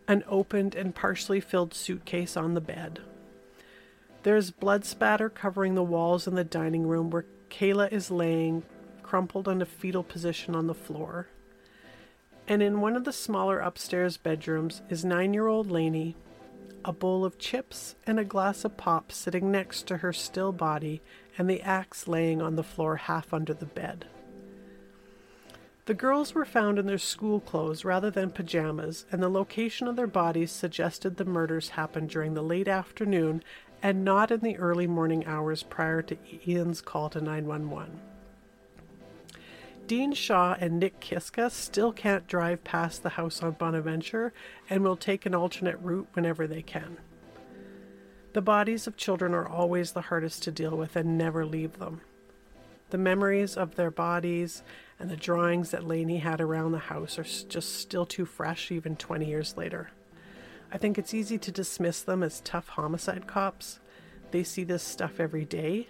an 0.08 0.24
opened 0.26 0.74
and 0.74 0.94
partially 0.94 1.40
filled 1.40 1.74
suitcase 1.74 2.36
on 2.36 2.54
the 2.54 2.60
bed. 2.60 3.00
There's 4.22 4.50
blood 4.50 4.84
spatter 4.84 5.28
covering 5.28 5.74
the 5.74 5.82
walls 5.82 6.26
in 6.26 6.34
the 6.34 6.44
dining 6.44 6.86
room 6.86 7.10
where 7.10 7.26
Kayla 7.50 7.90
is 7.92 8.10
laying, 8.10 8.62
crumpled 9.02 9.48
in 9.48 9.60
a 9.60 9.66
fetal 9.66 10.02
position 10.02 10.54
on 10.54 10.66
the 10.66 10.74
floor. 10.74 11.28
And 12.46 12.62
in 12.62 12.80
one 12.80 12.96
of 12.96 13.04
the 13.04 13.12
smaller 13.12 13.58
upstairs 13.58 14.16
bedrooms 14.16 14.82
is 14.88 15.04
nine 15.04 15.34
year 15.34 15.46
old 15.46 15.70
Lainey 15.70 16.16
a 16.84 16.92
bowl 16.92 17.24
of 17.24 17.38
chips 17.38 17.94
and 18.06 18.18
a 18.18 18.24
glass 18.24 18.64
of 18.64 18.76
pop 18.76 19.12
sitting 19.12 19.50
next 19.50 19.86
to 19.86 19.98
her 19.98 20.12
still 20.12 20.52
body, 20.52 21.00
and 21.38 21.48
the 21.48 21.62
axe 21.62 22.08
laying 22.08 22.42
on 22.42 22.56
the 22.56 22.62
floor 22.62 22.96
half 22.96 23.32
under 23.32 23.54
the 23.54 23.66
bed. 23.66 24.06
The 25.86 25.94
girls 25.94 26.32
were 26.32 26.44
found 26.44 26.78
in 26.78 26.86
their 26.86 26.96
school 26.96 27.40
clothes 27.40 27.84
rather 27.84 28.08
than 28.08 28.30
pajamas, 28.30 29.04
and 29.10 29.20
the 29.20 29.28
location 29.28 29.88
of 29.88 29.96
their 29.96 30.06
bodies 30.06 30.52
suggested 30.52 31.16
the 31.16 31.24
murders 31.24 31.70
happened 31.70 32.10
during 32.10 32.34
the 32.34 32.42
late 32.42 32.68
afternoon 32.68 33.42
and 33.82 34.04
not 34.04 34.30
in 34.30 34.40
the 34.40 34.56
early 34.58 34.86
morning 34.86 35.26
hours 35.26 35.64
prior 35.64 36.00
to 36.02 36.16
Ian's 36.46 36.80
call 36.80 37.10
to 37.10 37.20
911. 37.20 38.00
Dean 39.88 40.12
Shaw 40.12 40.56
and 40.60 40.78
Nick 40.78 41.00
Kiska 41.00 41.50
still 41.50 41.92
can't 41.92 42.28
drive 42.28 42.62
past 42.62 43.02
the 43.02 43.10
house 43.10 43.42
on 43.42 43.52
Bonaventure 43.52 44.32
and 44.70 44.84
will 44.84 44.96
take 44.96 45.26
an 45.26 45.34
alternate 45.34 45.78
route 45.80 46.06
whenever 46.12 46.46
they 46.46 46.62
can. 46.62 46.98
The 48.34 48.40
bodies 48.40 48.86
of 48.86 48.96
children 48.96 49.34
are 49.34 49.48
always 49.48 49.92
the 49.92 50.02
hardest 50.02 50.44
to 50.44 50.52
deal 50.52 50.76
with 50.76 50.94
and 50.94 51.18
never 51.18 51.44
leave 51.44 51.80
them. 51.80 52.02
The 52.92 52.98
memories 52.98 53.56
of 53.56 53.74
their 53.74 53.90
bodies 53.90 54.62
and 55.00 55.08
the 55.08 55.16
drawings 55.16 55.70
that 55.70 55.86
Lainey 55.86 56.18
had 56.18 56.42
around 56.42 56.72
the 56.72 56.78
house 56.78 57.18
are 57.18 57.24
just 57.24 57.76
still 57.76 58.04
too 58.04 58.26
fresh 58.26 58.70
even 58.70 58.96
20 58.96 59.26
years 59.26 59.56
later. 59.56 59.90
I 60.70 60.76
think 60.76 60.98
it's 60.98 61.14
easy 61.14 61.38
to 61.38 61.50
dismiss 61.50 62.02
them 62.02 62.22
as 62.22 62.42
tough 62.42 62.68
homicide 62.68 63.26
cops. 63.26 63.80
They 64.30 64.44
see 64.44 64.62
this 64.62 64.82
stuff 64.82 65.18
every 65.18 65.46
day 65.46 65.88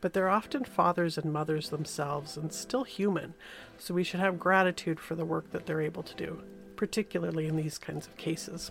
but 0.00 0.12
they're 0.12 0.28
often 0.28 0.62
fathers 0.62 1.18
and 1.18 1.32
mothers 1.32 1.70
themselves 1.70 2.36
and 2.36 2.52
still 2.52 2.84
human, 2.84 3.34
so 3.76 3.92
we 3.92 4.04
should 4.04 4.20
have 4.20 4.38
gratitude 4.38 5.00
for 5.00 5.16
the 5.16 5.24
work 5.24 5.50
that 5.50 5.66
they're 5.66 5.80
able 5.80 6.04
to 6.04 6.14
do, 6.14 6.44
particularly 6.76 7.48
in 7.48 7.56
these 7.56 7.76
kinds 7.76 8.06
of 8.06 8.16
cases. 8.16 8.70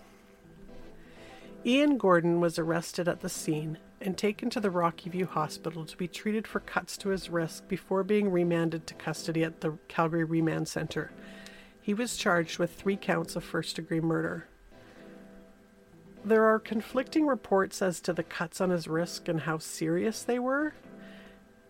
Ian 1.66 1.98
Gordon 1.98 2.40
was 2.40 2.58
arrested 2.58 3.06
at 3.06 3.20
the 3.20 3.28
scene 3.28 3.76
and 4.00 4.16
taken 4.16 4.50
to 4.50 4.60
the 4.60 4.70
Rocky 4.70 5.10
View 5.10 5.26
Hospital 5.26 5.84
to 5.84 5.96
be 5.96 6.08
treated 6.08 6.46
for 6.46 6.60
cuts 6.60 6.96
to 6.98 7.10
his 7.10 7.30
wrist 7.30 7.68
before 7.68 8.04
being 8.04 8.30
remanded 8.30 8.86
to 8.86 8.94
custody 8.94 9.42
at 9.42 9.60
the 9.60 9.78
Calgary 9.88 10.24
Remand 10.24 10.68
Center. 10.68 11.10
He 11.80 11.94
was 11.94 12.16
charged 12.16 12.58
with 12.58 12.74
three 12.74 12.96
counts 12.96 13.36
of 13.36 13.44
first 13.44 13.76
degree 13.76 14.00
murder. 14.00 14.48
There 16.24 16.44
are 16.44 16.58
conflicting 16.58 17.26
reports 17.26 17.80
as 17.80 18.00
to 18.00 18.12
the 18.12 18.24
cuts 18.24 18.60
on 18.60 18.70
his 18.70 18.88
wrist 18.88 19.28
and 19.28 19.40
how 19.40 19.58
serious 19.58 20.22
they 20.22 20.38
were, 20.38 20.74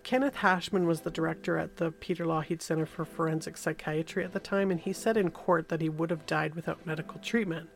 Kenneth 0.06 0.36
Hashman 0.36 0.86
was 0.86 1.00
the 1.00 1.10
director 1.10 1.58
at 1.58 1.78
the 1.78 1.90
Peter 1.90 2.24
Lougheed 2.24 2.62
Center 2.62 2.86
for 2.86 3.04
Forensic 3.04 3.56
Psychiatry 3.56 4.22
at 4.22 4.32
the 4.32 4.38
time, 4.38 4.70
and 4.70 4.78
he 4.78 4.92
said 4.92 5.16
in 5.16 5.32
court 5.32 5.68
that 5.68 5.80
he 5.80 5.88
would 5.88 6.10
have 6.10 6.26
died 6.26 6.54
without 6.54 6.86
medical 6.86 7.18
treatment. 7.18 7.68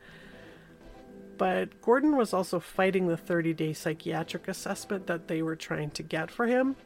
But 1.41 1.81
Gordon 1.81 2.19
was 2.19 2.35
also 2.35 2.61
fighting 2.61 3.09
the 3.09 3.17
30 3.17 3.55
day 3.55 3.73
psychiatric 3.73 4.47
assessment 4.47 5.07
that 5.07 5.27
they 5.27 5.41
were 5.41 5.57
trying 5.57 5.91
to 5.93 6.03
get 6.03 6.31
for 6.31 6.47
him. 6.47 6.77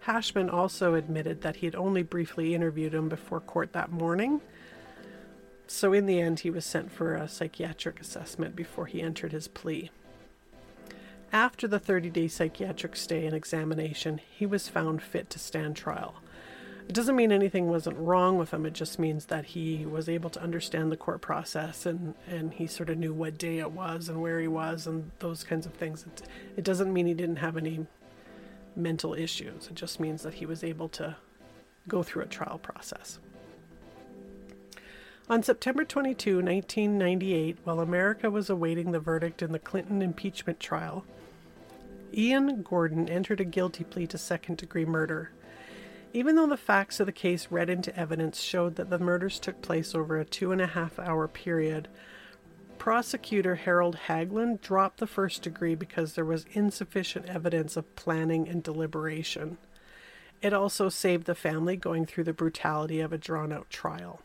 Hashman 0.00 0.50
also 0.50 0.94
admitted 0.96 1.42
that 1.42 1.54
he 1.54 1.66
had 1.66 1.76
only 1.76 2.02
briefly 2.02 2.52
interviewed 2.52 2.92
him 2.92 3.08
before 3.08 3.38
court 3.38 3.72
that 3.72 3.92
morning. 3.92 4.40
So, 5.68 5.92
in 5.92 6.06
the 6.06 6.20
end, 6.20 6.40
he 6.40 6.50
was 6.50 6.66
sent 6.66 6.90
for 6.90 7.14
a 7.14 7.28
psychiatric 7.28 8.00
assessment 8.00 8.56
before 8.56 8.86
he 8.86 9.00
entered 9.00 9.30
his 9.30 9.46
plea. 9.46 9.92
After 11.32 11.68
the 11.68 11.78
30 11.78 12.10
day 12.10 12.26
psychiatric 12.26 12.96
stay 12.96 13.24
and 13.24 13.36
examination, 13.36 14.20
he 14.36 14.46
was 14.46 14.66
found 14.66 15.00
fit 15.00 15.30
to 15.30 15.38
stand 15.38 15.76
trial. 15.76 16.16
It 16.90 16.94
doesn't 16.94 17.14
mean 17.14 17.30
anything 17.30 17.68
wasn't 17.68 17.98
wrong 17.98 18.36
with 18.36 18.52
him, 18.52 18.66
it 18.66 18.72
just 18.72 18.98
means 18.98 19.26
that 19.26 19.44
he 19.44 19.86
was 19.86 20.08
able 20.08 20.28
to 20.30 20.42
understand 20.42 20.90
the 20.90 20.96
court 20.96 21.20
process 21.20 21.86
and, 21.86 22.16
and 22.26 22.52
he 22.52 22.66
sort 22.66 22.90
of 22.90 22.98
knew 22.98 23.14
what 23.14 23.38
day 23.38 23.60
it 23.60 23.70
was 23.70 24.08
and 24.08 24.20
where 24.20 24.40
he 24.40 24.48
was 24.48 24.88
and 24.88 25.12
those 25.20 25.44
kinds 25.44 25.66
of 25.66 25.74
things. 25.74 26.02
It, 26.02 26.22
it 26.56 26.64
doesn't 26.64 26.92
mean 26.92 27.06
he 27.06 27.14
didn't 27.14 27.36
have 27.36 27.56
any 27.56 27.86
mental 28.74 29.14
issues, 29.14 29.68
it 29.68 29.76
just 29.76 30.00
means 30.00 30.24
that 30.24 30.34
he 30.34 30.46
was 30.46 30.64
able 30.64 30.88
to 30.88 31.14
go 31.86 32.02
through 32.02 32.24
a 32.24 32.26
trial 32.26 32.58
process. 32.58 33.20
On 35.28 35.44
September 35.44 35.84
22, 35.84 36.38
1998, 36.38 37.58
while 37.62 37.78
America 37.78 38.28
was 38.32 38.50
awaiting 38.50 38.90
the 38.90 38.98
verdict 38.98 39.42
in 39.42 39.52
the 39.52 39.60
Clinton 39.60 40.02
impeachment 40.02 40.58
trial, 40.58 41.04
Ian 42.12 42.62
Gordon 42.62 43.08
entered 43.08 43.38
a 43.38 43.44
guilty 43.44 43.84
plea 43.84 44.08
to 44.08 44.18
second 44.18 44.56
degree 44.56 44.84
murder. 44.84 45.30
Even 46.12 46.34
though 46.34 46.46
the 46.46 46.56
facts 46.56 46.98
of 46.98 47.06
the 47.06 47.12
case 47.12 47.48
read 47.50 47.70
into 47.70 47.96
evidence 47.96 48.40
showed 48.40 48.74
that 48.76 48.90
the 48.90 48.98
murders 48.98 49.38
took 49.38 49.62
place 49.62 49.94
over 49.94 50.18
a 50.18 50.24
two 50.24 50.50
and 50.50 50.60
a 50.60 50.66
half 50.66 50.98
hour 50.98 51.28
period, 51.28 51.88
prosecutor 52.78 53.54
Harold 53.54 53.96
Haglund 54.08 54.60
dropped 54.60 54.98
the 54.98 55.06
first 55.06 55.42
degree 55.42 55.76
because 55.76 56.14
there 56.14 56.24
was 56.24 56.46
insufficient 56.52 57.26
evidence 57.26 57.76
of 57.76 57.94
planning 57.94 58.48
and 58.48 58.62
deliberation. 58.62 59.58
It 60.42 60.52
also 60.52 60.88
saved 60.88 61.26
the 61.26 61.34
family 61.34 61.76
going 61.76 62.06
through 62.06 62.24
the 62.24 62.32
brutality 62.32 63.00
of 63.00 63.12
a 63.12 63.18
drawn 63.18 63.52
out 63.52 63.70
trial. 63.70 64.20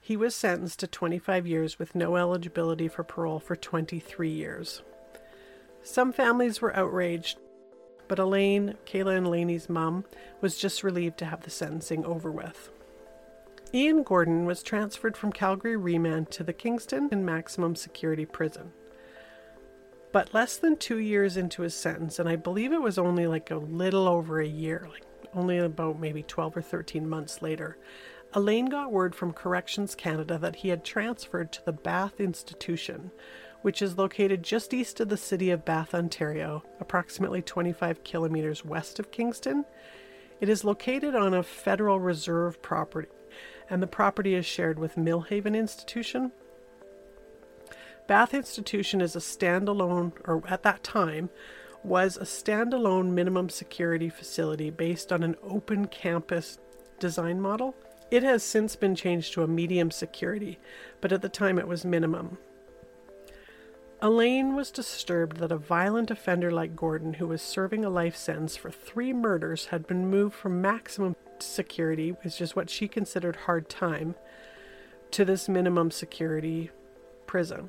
He 0.00 0.16
was 0.16 0.34
sentenced 0.34 0.80
to 0.80 0.86
25 0.86 1.46
years 1.46 1.78
with 1.78 1.94
no 1.94 2.16
eligibility 2.16 2.88
for 2.88 3.04
parole 3.04 3.38
for 3.38 3.54
23 3.54 4.28
years. 4.28 4.82
Some 5.82 6.12
families 6.12 6.60
were 6.60 6.76
outraged, 6.76 7.38
but 8.10 8.18
Elaine, 8.18 8.74
Kayla 8.86 9.16
and 9.16 9.30
Lainey's 9.30 9.68
mom, 9.68 10.04
was 10.40 10.58
just 10.58 10.82
relieved 10.82 11.16
to 11.18 11.26
have 11.26 11.42
the 11.42 11.50
sentencing 11.50 12.04
over 12.04 12.28
with. 12.28 12.68
Ian 13.72 14.02
Gordon 14.02 14.46
was 14.46 14.64
transferred 14.64 15.16
from 15.16 15.30
Calgary 15.30 15.76
remand 15.76 16.28
to 16.32 16.42
the 16.42 16.52
Kingston 16.52 17.08
and 17.12 17.24
maximum 17.24 17.76
security 17.76 18.26
prison. 18.26 18.72
But 20.10 20.34
less 20.34 20.56
than 20.56 20.76
two 20.76 20.98
years 20.98 21.36
into 21.36 21.62
his 21.62 21.76
sentence, 21.76 22.18
and 22.18 22.28
I 22.28 22.34
believe 22.34 22.72
it 22.72 22.82
was 22.82 22.98
only 22.98 23.28
like 23.28 23.52
a 23.52 23.58
little 23.58 24.08
over 24.08 24.40
a 24.40 24.46
year, 24.48 24.88
like 24.90 25.04
only 25.32 25.58
about 25.58 26.00
maybe 26.00 26.24
12 26.24 26.56
or 26.56 26.62
13 26.62 27.08
months 27.08 27.40
later, 27.40 27.78
Elaine 28.34 28.66
got 28.66 28.90
word 28.90 29.14
from 29.14 29.32
Corrections 29.32 29.94
Canada 29.94 30.36
that 30.36 30.56
he 30.56 30.70
had 30.70 30.84
transferred 30.84 31.52
to 31.52 31.64
the 31.64 31.72
Bath 31.72 32.18
Institution, 32.18 33.12
which 33.62 33.82
is 33.82 33.98
located 33.98 34.42
just 34.42 34.72
east 34.72 35.00
of 35.00 35.08
the 35.08 35.16
city 35.16 35.50
of 35.50 35.64
Bath, 35.64 35.94
Ontario, 35.94 36.62
approximately 36.80 37.42
25 37.42 38.02
kilometers 38.04 38.64
west 38.64 38.98
of 38.98 39.10
Kingston. 39.10 39.64
It 40.40 40.48
is 40.48 40.64
located 40.64 41.14
on 41.14 41.34
a 41.34 41.42
Federal 41.42 42.00
Reserve 42.00 42.62
property, 42.62 43.08
and 43.68 43.82
the 43.82 43.86
property 43.86 44.34
is 44.34 44.46
shared 44.46 44.78
with 44.78 44.96
Millhaven 44.96 45.54
Institution. 45.54 46.32
Bath 48.06 48.34
Institution 48.34 49.00
is 49.00 49.14
a 49.14 49.20
standalone, 49.20 50.12
or 50.24 50.42
at 50.48 50.62
that 50.62 50.82
time, 50.82 51.30
was 51.84 52.16
a 52.16 52.24
standalone 52.24 53.10
minimum 53.10 53.48
security 53.48 54.08
facility 54.08 54.70
based 54.70 55.12
on 55.12 55.22
an 55.22 55.36
open 55.42 55.86
campus 55.86 56.58
design 56.98 57.40
model. 57.40 57.74
It 58.10 58.22
has 58.22 58.42
since 58.42 58.74
been 58.76 58.94
changed 58.94 59.32
to 59.34 59.42
a 59.42 59.48
medium 59.48 59.90
security, 59.90 60.58
but 61.00 61.12
at 61.12 61.22
the 61.22 61.28
time 61.28 61.58
it 61.58 61.68
was 61.68 61.84
minimum. 61.84 62.38
Elaine 64.02 64.56
was 64.56 64.70
disturbed 64.70 65.36
that 65.38 65.52
a 65.52 65.58
violent 65.58 66.10
offender 66.10 66.50
like 66.50 66.74
Gordon, 66.74 67.14
who 67.14 67.26
was 67.26 67.42
serving 67.42 67.84
a 67.84 67.90
life 67.90 68.16
sentence 68.16 68.56
for 68.56 68.70
three 68.70 69.12
murders, 69.12 69.66
had 69.66 69.86
been 69.86 70.08
moved 70.08 70.34
from 70.34 70.62
maximum 70.62 71.16
security, 71.38 72.10
which 72.10 72.40
is 72.40 72.56
what 72.56 72.70
she 72.70 72.88
considered 72.88 73.36
hard 73.36 73.68
time, 73.68 74.14
to 75.10 75.22
this 75.26 75.50
minimum 75.50 75.90
security 75.90 76.70
prison. 77.26 77.68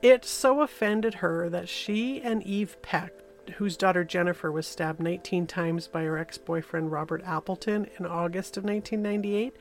It 0.00 0.24
so 0.24 0.62
offended 0.62 1.14
her 1.16 1.50
that 1.50 1.68
she 1.68 2.22
and 2.22 2.42
Eve 2.42 2.80
Peck, 2.80 3.12
whose 3.56 3.76
daughter 3.76 4.02
Jennifer 4.02 4.50
was 4.50 4.66
stabbed 4.66 5.00
19 5.00 5.46
times 5.46 5.88
by 5.88 6.04
her 6.04 6.16
ex 6.16 6.38
boyfriend 6.38 6.90
Robert 6.90 7.22
Appleton 7.26 7.86
in 7.98 8.06
August 8.06 8.56
of 8.56 8.64
1998, 8.64 9.54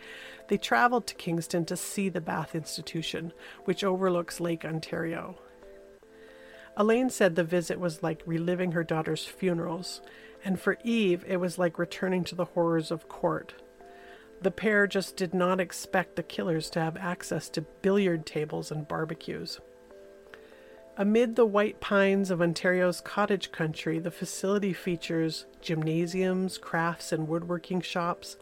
they 0.47 0.57
traveled 0.57 1.07
to 1.07 1.15
Kingston 1.15 1.65
to 1.65 1.75
see 1.75 2.07
the 2.07 2.21
Bath 2.21 2.55
Institution, 2.55 3.33
which 3.65 3.83
overlooks 3.83 4.39
Lake 4.39 4.63
Ontario. 4.63 5.35
Elaine 6.79 7.09
said 7.09 7.35
the 7.35 7.43
visit 7.43 7.77
was 7.77 8.01
like 8.01 8.23
reliving 8.25 8.71
her 8.71 8.85
daughter's 8.85 9.25
funerals, 9.25 10.01
and 10.45 10.57
for 10.57 10.77
Eve, 10.85 11.25
it 11.27 11.35
was 11.35 11.59
like 11.59 11.77
returning 11.77 12.23
to 12.23 12.35
the 12.35 12.45
horrors 12.45 12.89
of 12.89 13.09
court. 13.09 13.53
The 14.41 14.49
pair 14.49 14.87
just 14.87 15.17
did 15.17 15.33
not 15.33 15.59
expect 15.59 16.15
the 16.15 16.23
killers 16.23 16.69
to 16.69 16.79
have 16.79 16.95
access 16.95 17.49
to 17.49 17.61
billiard 17.61 18.25
tables 18.25 18.71
and 18.71 18.87
barbecues. 18.87 19.59
Amid 20.95 21.35
the 21.35 21.45
white 21.45 21.81
pines 21.81 22.31
of 22.31 22.41
Ontario's 22.41 23.01
cottage 23.01 23.51
country, 23.51 23.99
the 23.99 24.11
facility 24.11 24.71
features 24.71 25.47
gymnasiums, 25.59 26.57
crafts, 26.57 27.11
and 27.11 27.27
woodworking 27.27 27.81
shops. 27.81 28.37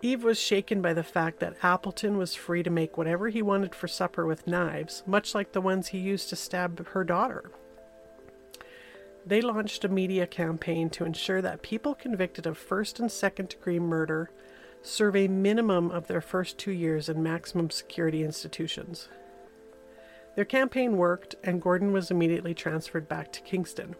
Eve 0.00 0.22
was 0.22 0.38
shaken 0.38 0.80
by 0.80 0.92
the 0.92 1.02
fact 1.02 1.40
that 1.40 1.56
Appleton 1.62 2.16
was 2.16 2.34
free 2.34 2.62
to 2.62 2.70
make 2.70 2.96
whatever 2.96 3.28
he 3.28 3.42
wanted 3.42 3.74
for 3.74 3.88
supper 3.88 4.26
with 4.26 4.46
knives, 4.46 5.02
much 5.06 5.34
like 5.34 5.52
the 5.52 5.60
ones 5.60 5.88
he 5.88 5.98
used 5.98 6.28
to 6.28 6.36
stab 6.36 6.86
her 6.88 7.02
daughter. 7.02 7.50
They 9.26 9.40
launched 9.40 9.84
a 9.84 9.88
media 9.88 10.26
campaign 10.26 10.88
to 10.90 11.04
ensure 11.04 11.42
that 11.42 11.62
people 11.62 11.94
convicted 11.94 12.46
of 12.46 12.56
first 12.56 13.00
and 13.00 13.10
second 13.10 13.48
degree 13.48 13.80
murder 13.80 14.30
serve 14.82 15.16
a 15.16 15.28
minimum 15.28 15.90
of 15.90 16.06
their 16.06 16.20
first 16.20 16.58
two 16.58 16.70
years 16.70 17.08
in 17.08 17.22
maximum 17.22 17.68
security 17.68 18.22
institutions. 18.22 19.08
Their 20.36 20.44
campaign 20.44 20.96
worked, 20.96 21.34
and 21.42 21.60
Gordon 21.60 21.92
was 21.92 22.12
immediately 22.12 22.54
transferred 22.54 23.08
back 23.08 23.32
to 23.32 23.40
Kingston. 23.40 23.96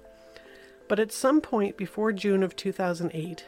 But 0.86 1.00
at 1.00 1.10
some 1.10 1.40
point 1.40 1.76
before 1.76 2.12
June 2.12 2.44
of 2.44 2.54
2008, 2.54 3.44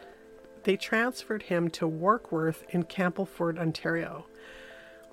they 0.64 0.76
transferred 0.76 1.44
him 1.44 1.70
to 1.70 1.88
Warkworth 1.88 2.62
in 2.70 2.84
Campbellford, 2.84 3.58
Ontario. 3.58 4.26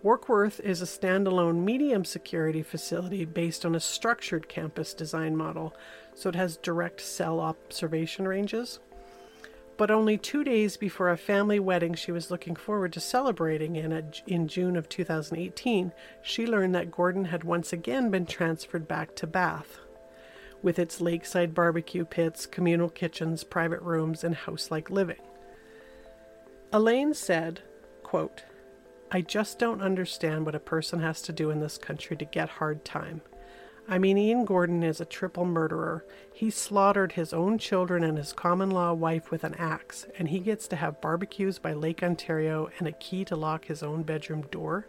Warkworth 0.04 0.60
is 0.60 0.82
a 0.82 0.86
standalone 0.86 1.64
medium 1.64 2.06
security 2.06 2.62
facility 2.62 3.26
based 3.26 3.66
on 3.66 3.74
a 3.74 3.80
structured 3.80 4.48
campus 4.48 4.94
design 4.94 5.36
model, 5.36 5.74
so 6.14 6.30
it 6.30 6.36
has 6.36 6.58
direct 6.58 7.02
cell 7.02 7.40
observation 7.40 8.28
ranges. 8.28 8.80
But 9.76 9.92
only 9.92 10.18
two 10.18 10.44
days 10.44 10.78
before 10.78 11.10
a 11.10 11.18
family 11.18 11.60
wedding 11.60 11.94
she 11.94 12.12
was 12.12 12.32
looking 12.32 12.56
forward 12.56 12.94
to 12.94 13.00
celebrating 13.00 13.76
in, 13.76 13.92
a, 13.92 14.04
in 14.26 14.48
June 14.48 14.76
of 14.76 14.90
2018, 14.90 15.92
she 16.22 16.48
learned 16.48 16.74
that 16.76 16.92
Gordon 16.92 17.26
had 17.26 17.44
once 17.44 17.72
again 17.72 18.10
been 18.10 18.26
transferred 18.26 18.88
back 18.88 19.16
to 19.16 19.28
Bath, 19.28 19.80
with 20.64 20.80
its 20.80 21.02
lakeside 21.02 21.54
barbecue 21.54 22.06
pits, 22.06 22.46
communal 22.46 22.90
kitchens, 22.90 23.44
private 23.44 23.82
rooms, 23.82 24.24
and 24.24 24.34
house 24.34 24.72
like 24.72 24.90
living. 24.90 25.22
Elaine 26.74 27.14
said, 27.14 27.62
quote, 28.04 28.44
I 29.10 29.22
just 29.22 29.58
don't 29.58 29.82
understand 29.82 30.46
what 30.46 30.56
a 30.56 30.60
person 30.60 31.00
has 31.00 31.22
to 31.22 31.32
do 31.32 31.50
in 31.50 31.62
this 31.62 31.78
country 31.78 32.18
to 32.18 32.26
get 32.26 32.50
hard 32.50 32.84
time. 32.84 33.22
I 33.88 34.00
mean, 34.00 34.18
Ian 34.18 34.44
Gordon 34.44 34.84
is 34.84 35.00
a 35.00 35.06
triple 35.06 35.46
murderer. 35.46 36.04
He 36.34 36.50
slaughtered 36.50 37.14
his 37.14 37.32
own 37.32 37.58
children 37.58 38.04
and 38.04 38.18
his 38.18 38.34
common 38.34 38.70
law 38.70 38.92
wife 38.94 39.32
with 39.32 39.46
an 39.46 39.56
axe, 39.56 40.08
and 40.20 40.28
he 40.28 40.40
gets 40.40 40.68
to 40.68 40.76
have 40.76 41.00
barbecues 41.00 41.58
by 41.58 41.72
Lake 41.72 42.04
Ontario 42.04 42.70
and 42.80 42.88
a 42.88 42.92
key 42.92 43.24
to 43.26 43.38
lock 43.38 43.66
his 43.66 43.82
own 43.82 44.04
bedroom 44.04 44.42
door. 44.52 44.88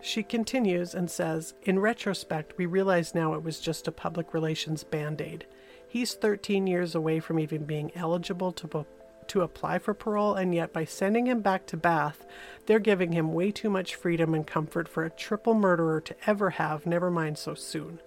She 0.00 0.22
continues 0.22 0.94
and 0.94 1.10
says, 1.10 1.54
In 1.64 1.80
retrospect, 1.80 2.56
we 2.56 2.66
realize 2.66 3.12
now 3.12 3.34
it 3.34 3.42
was 3.42 3.58
just 3.58 3.88
a 3.88 3.92
public 3.92 4.32
relations 4.32 4.84
band 4.84 5.20
aid. 5.20 5.46
He's 5.88 6.14
13 6.14 6.68
years 6.68 6.94
away 6.94 7.18
from 7.18 7.40
even 7.40 7.64
being 7.64 7.90
eligible 7.96 8.52
to, 8.52 8.86
to 9.28 9.42
apply 9.42 9.78
for 9.78 9.94
parole, 9.94 10.34
and 10.34 10.54
yet 10.54 10.72
by 10.72 10.84
sending 10.84 11.26
him 11.26 11.40
back 11.40 11.66
to 11.66 11.76
Bath, 11.76 12.24
they're 12.66 12.78
giving 12.78 13.12
him 13.12 13.32
way 13.32 13.50
too 13.50 13.70
much 13.70 13.94
freedom 13.94 14.34
and 14.34 14.46
comfort 14.46 14.88
for 14.88 15.04
a 15.04 15.10
triple 15.10 15.54
murderer 15.54 16.00
to 16.00 16.16
ever 16.26 16.50
have, 16.50 16.86
never 16.86 17.10
mind 17.10 17.38
so 17.38 17.54
soon. 17.54 18.00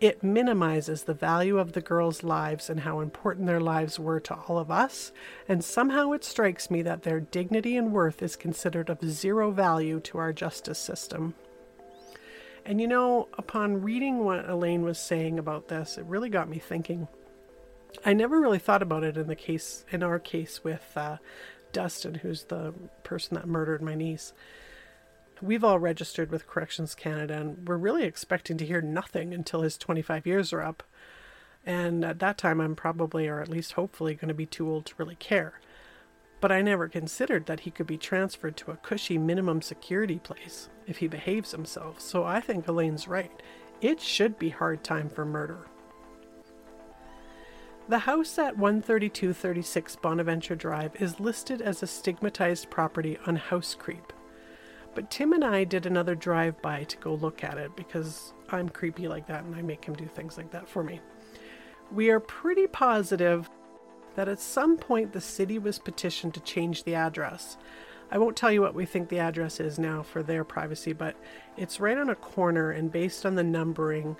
It 0.00 0.22
minimizes 0.22 1.02
the 1.02 1.14
value 1.14 1.58
of 1.58 1.72
the 1.72 1.80
girls' 1.80 2.22
lives 2.22 2.70
and 2.70 2.80
how 2.80 3.00
important 3.00 3.46
their 3.46 3.60
lives 3.60 3.98
were 3.98 4.20
to 4.20 4.34
all 4.46 4.58
of 4.58 4.70
us, 4.70 5.10
and 5.48 5.64
somehow 5.64 6.12
it 6.12 6.22
strikes 6.22 6.70
me 6.70 6.82
that 6.82 7.02
their 7.02 7.18
dignity 7.18 7.76
and 7.76 7.92
worth 7.92 8.22
is 8.22 8.36
considered 8.36 8.90
of 8.90 9.04
zero 9.04 9.50
value 9.50 9.98
to 10.00 10.18
our 10.18 10.32
justice 10.32 10.78
system. 10.78 11.34
And 12.64 12.80
you 12.80 12.86
know, 12.86 13.28
upon 13.38 13.82
reading 13.82 14.18
what 14.24 14.48
Elaine 14.48 14.82
was 14.82 14.98
saying 14.98 15.38
about 15.38 15.68
this, 15.68 15.98
it 15.98 16.04
really 16.04 16.28
got 16.28 16.48
me 16.48 16.58
thinking. 16.58 17.08
I 18.04 18.12
never 18.12 18.40
really 18.40 18.58
thought 18.58 18.82
about 18.82 19.04
it 19.04 19.16
in 19.16 19.26
the 19.26 19.36
case, 19.36 19.84
in 19.90 20.02
our 20.02 20.18
case 20.18 20.62
with 20.62 20.92
uh, 20.96 21.18
Dustin, 21.72 22.16
who's 22.16 22.44
the 22.44 22.74
person 23.02 23.34
that 23.34 23.46
murdered 23.46 23.82
my 23.82 23.94
niece. 23.94 24.32
We've 25.40 25.64
all 25.64 25.78
registered 25.78 26.30
with 26.30 26.46
Corrections 26.46 26.94
Canada, 26.94 27.34
and 27.34 27.68
we're 27.68 27.76
really 27.76 28.04
expecting 28.04 28.56
to 28.58 28.66
hear 28.66 28.80
nothing 28.80 29.32
until 29.32 29.62
his 29.62 29.78
25 29.78 30.26
years 30.26 30.52
are 30.52 30.62
up. 30.62 30.82
And 31.64 32.04
at 32.04 32.18
that 32.20 32.38
time, 32.38 32.60
I'm 32.60 32.74
probably, 32.74 33.28
or 33.28 33.40
at 33.40 33.48
least 33.48 33.72
hopefully, 33.72 34.14
going 34.14 34.28
to 34.28 34.34
be 34.34 34.46
too 34.46 34.68
old 34.68 34.86
to 34.86 34.94
really 34.96 35.16
care. 35.16 35.60
But 36.40 36.52
I 36.52 36.62
never 36.62 36.88
considered 36.88 37.46
that 37.46 37.60
he 37.60 37.70
could 37.70 37.86
be 37.86 37.98
transferred 37.98 38.56
to 38.58 38.70
a 38.70 38.76
cushy 38.76 39.18
minimum 39.18 39.60
security 39.60 40.18
place 40.18 40.68
if 40.86 40.98
he 40.98 41.08
behaves 41.08 41.52
himself, 41.52 42.00
so 42.00 42.24
I 42.24 42.40
think 42.40 42.66
Elaine's 42.66 43.08
right. 43.08 43.42
It 43.80 44.00
should 44.00 44.38
be 44.38 44.50
hard 44.50 44.82
time 44.82 45.08
for 45.08 45.24
murder. 45.24 45.66
The 47.88 48.00
house 48.00 48.38
at 48.38 48.56
13236 48.56 49.96
Bonaventure 49.96 50.54
Drive 50.54 50.94
is 51.00 51.20
listed 51.20 51.62
as 51.62 51.82
a 51.82 51.86
stigmatized 51.86 52.68
property 52.68 53.16
on 53.26 53.36
House 53.36 53.74
Creep. 53.74 54.12
But 54.94 55.10
Tim 55.10 55.32
and 55.32 55.42
I 55.42 55.64
did 55.64 55.86
another 55.86 56.14
drive 56.14 56.60
by 56.60 56.84
to 56.84 56.96
go 56.98 57.14
look 57.14 57.42
at 57.42 57.56
it 57.56 57.74
because 57.76 58.34
I'm 58.50 58.68
creepy 58.68 59.08
like 59.08 59.26
that 59.28 59.44
and 59.44 59.54
I 59.54 59.62
make 59.62 59.86
him 59.86 59.94
do 59.94 60.04
things 60.04 60.36
like 60.36 60.50
that 60.50 60.68
for 60.68 60.84
me. 60.84 61.00
We 61.90 62.10
are 62.10 62.20
pretty 62.20 62.66
positive 62.66 63.48
that 64.16 64.28
at 64.28 64.40
some 64.40 64.76
point 64.76 65.14
the 65.14 65.20
city 65.22 65.58
was 65.58 65.78
petitioned 65.78 66.34
to 66.34 66.40
change 66.40 66.84
the 66.84 66.94
address. 66.94 67.56
I 68.10 68.18
won't 68.18 68.36
tell 68.36 68.52
you 68.52 68.60
what 68.60 68.74
we 68.74 68.84
think 68.84 69.08
the 69.08 69.20
address 69.20 69.60
is 69.60 69.78
now 69.78 70.02
for 70.02 70.22
their 70.22 70.44
privacy, 70.44 70.92
but 70.92 71.16
it's 71.56 71.80
right 71.80 71.96
on 71.96 72.10
a 72.10 72.14
corner 72.14 72.70
and 72.70 72.92
based 72.92 73.24
on 73.24 73.34
the 73.34 73.42
numbering 73.42 74.16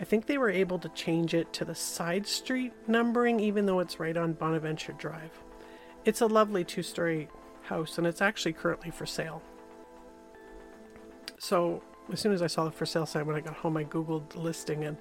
I 0.00 0.04
think 0.04 0.24
they 0.24 0.38
were 0.38 0.50
able 0.50 0.78
to 0.78 0.88
change 0.90 1.34
it 1.34 1.52
to 1.52 1.64
the 1.64 1.74
side 1.74 2.26
street 2.26 2.72
numbering, 2.86 3.38
even 3.38 3.66
though 3.66 3.80
it's 3.80 4.00
right 4.00 4.16
on 4.16 4.32
Bonaventure 4.32 4.94
Drive. 4.94 5.42
It's 6.06 6.22
a 6.22 6.26
lovely 6.26 6.64
two 6.64 6.82
story 6.82 7.28
house, 7.64 7.98
and 7.98 8.06
it's 8.06 8.22
actually 8.22 8.54
currently 8.54 8.90
for 8.90 9.04
sale. 9.04 9.42
So, 11.38 11.82
as 12.10 12.18
soon 12.18 12.32
as 12.32 12.40
I 12.40 12.46
saw 12.46 12.64
the 12.64 12.70
for 12.70 12.86
sale 12.86 13.04
sign 13.04 13.26
when 13.26 13.36
I 13.36 13.40
got 13.40 13.56
home, 13.56 13.76
I 13.76 13.84
googled 13.84 14.30
the 14.30 14.40
listing, 14.40 14.84
and 14.84 14.96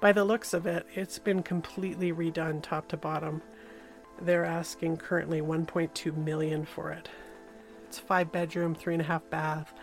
by 0.00 0.12
the 0.12 0.24
looks 0.24 0.54
of 0.54 0.66
it, 0.66 0.86
it's 0.94 1.18
been 1.18 1.42
completely 1.42 2.10
redone 2.10 2.62
top 2.62 2.88
to 2.88 2.96
bottom. 2.96 3.42
They're 4.22 4.46
asking 4.46 4.96
currently 4.96 5.42
1.2 5.42 6.16
million 6.16 6.64
for 6.64 6.90
it. 6.90 7.10
It's 7.86 7.98
five 7.98 8.32
bedroom, 8.32 8.74
three 8.74 8.94
and 8.94 9.02
a 9.02 9.06
half 9.06 9.28
bath, 9.28 9.74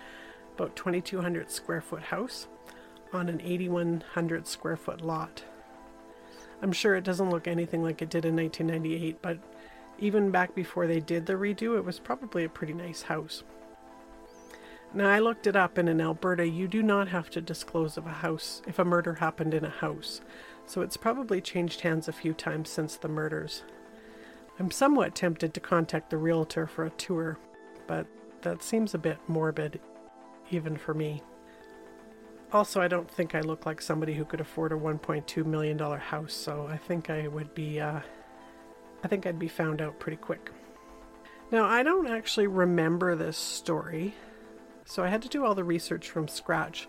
about 0.56 0.76
2,200 0.76 1.52
square 1.52 1.82
foot 1.82 2.02
house 2.02 2.48
on 3.14 3.30
an 3.30 3.42
8,100 3.42 4.48
square 4.48 4.78
foot 4.78 5.02
lot. 5.02 5.44
I'm 6.62 6.72
sure 6.72 6.96
it 6.96 7.04
doesn't 7.04 7.30
look 7.30 7.48
anything 7.48 7.84
like 7.84 8.02
it 8.02 8.10
did 8.10 8.26
in 8.26 8.36
1998, 8.36 9.22
but 9.22 9.38
even 10.00 10.32
back 10.32 10.56
before 10.56 10.88
they 10.88 11.00
did 11.00 11.26
the 11.26 11.34
redo, 11.34 11.78
it 11.78 11.86
was 11.86 12.00
probably 12.00 12.44
a 12.44 12.50
pretty 12.50 12.74
nice 12.74 13.04
house. 13.04 13.44
Now, 14.94 15.10
I 15.10 15.20
looked 15.20 15.46
it 15.46 15.56
up, 15.56 15.78
and 15.78 15.90
in 15.90 16.00
Alberta, 16.00 16.48
you 16.48 16.68
do 16.68 16.82
not 16.82 17.10
have 17.10 17.30
to 17.32 17.42
disclose 17.42 17.98
of 17.98 18.06
a 18.06 18.12
house 18.12 18.62
if 18.66 18.80
a 18.80 18.86
murder 18.86 19.16
happened 19.16 19.54
in 19.54 19.66
a 19.66 19.70
house, 19.70 20.22
so 20.66 20.82
it's 20.82 20.98
probably 20.98 21.42
changed 21.42 21.82
hands 21.82 22.08
a 22.08 22.14
few 22.14 22.34
times 22.34 22.70
since 22.70 22.96
the 22.96 23.10
murders. 23.10 23.64
I'm 24.58 24.72
somewhat 24.72 25.14
tempted 25.14 25.54
to 25.54 25.60
contact 25.60 26.10
the 26.10 26.18
realtor 26.18 26.66
for 26.66 26.86
a 26.86 26.92
tour, 26.92 27.38
but 27.88 28.08
that 28.42 28.64
seems 28.64 28.94
a 28.94 28.98
bit 28.98 29.18
morbid, 29.28 29.82
even 30.50 30.78
for 30.78 30.94
me. 30.94 31.22
Also, 32.56 32.80
I 32.80 32.88
don't 32.88 33.12
think 33.12 33.36
I 33.36 33.42
look 33.42 33.66
like 33.66 33.82
somebody 33.82 34.14
who 34.14 34.24
could 34.24 34.40
afford 34.40 34.72
a 34.72 34.78
$1.2 34.78 35.46
million 35.46 35.78
house, 35.78 36.32
so 36.32 36.70
I 36.72 36.78
think 36.78 37.10
I 37.10 37.28
would 37.28 37.54
be, 37.54 37.82
uh, 37.82 38.00
I 39.04 39.08
think 39.10 39.28
I'd 39.28 39.38
be 39.38 39.50
found 39.50 39.82
out 39.82 40.00
pretty 40.00 40.16
quick. 40.16 40.52
Now, 41.52 41.66
I 41.66 41.84
don't 41.84 42.08
actually 42.08 42.48
remember 42.48 43.14
this 43.14 43.36
story, 43.36 44.16
so 44.86 45.04
I 45.04 45.10
had 45.10 45.22
to 45.24 45.28
do 45.28 45.44
all 45.44 45.54
the 45.54 45.66
research 45.66 46.10
from 46.10 46.30
scratch. 46.30 46.88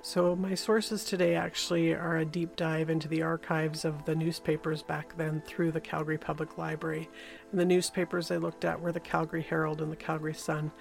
So, 0.00 0.34
my 0.34 0.54
sources 0.54 1.04
today 1.04 1.34
actually 1.34 1.92
are 1.92 2.16
a 2.16 2.24
deep 2.24 2.56
dive 2.56 2.88
into 2.88 3.06
the 3.06 3.20
archives 3.20 3.84
of 3.84 4.06
the 4.06 4.14
newspapers 4.14 4.82
back 4.82 5.14
then 5.18 5.42
through 5.44 5.72
the 5.72 5.80
Calgary 5.82 6.16
Public 6.16 6.56
Library. 6.56 7.10
And 7.50 7.60
the 7.60 7.66
newspapers 7.66 8.30
I 8.30 8.38
looked 8.38 8.64
at 8.64 8.80
were 8.80 8.92
the 8.92 8.98
Calgary 8.98 9.42
Herald 9.42 9.82
and 9.82 9.92
the 9.92 9.96
Calgary 9.96 10.32
Sun. 10.32 10.72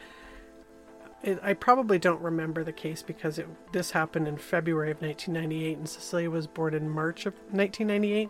It, 1.23 1.39
I 1.43 1.53
probably 1.53 1.99
don't 1.99 2.21
remember 2.21 2.63
the 2.63 2.71
case 2.71 3.03
because 3.03 3.38
it, 3.38 3.47
this 3.71 3.91
happened 3.91 4.27
in 4.27 4.38
February 4.38 4.89
of 4.89 5.01
1998 5.01 5.77
and 5.77 5.88
Cecilia 5.88 6.29
was 6.31 6.47
born 6.47 6.73
in 6.73 6.89
March 6.89 7.25
of 7.25 7.34
1998. 7.51 8.29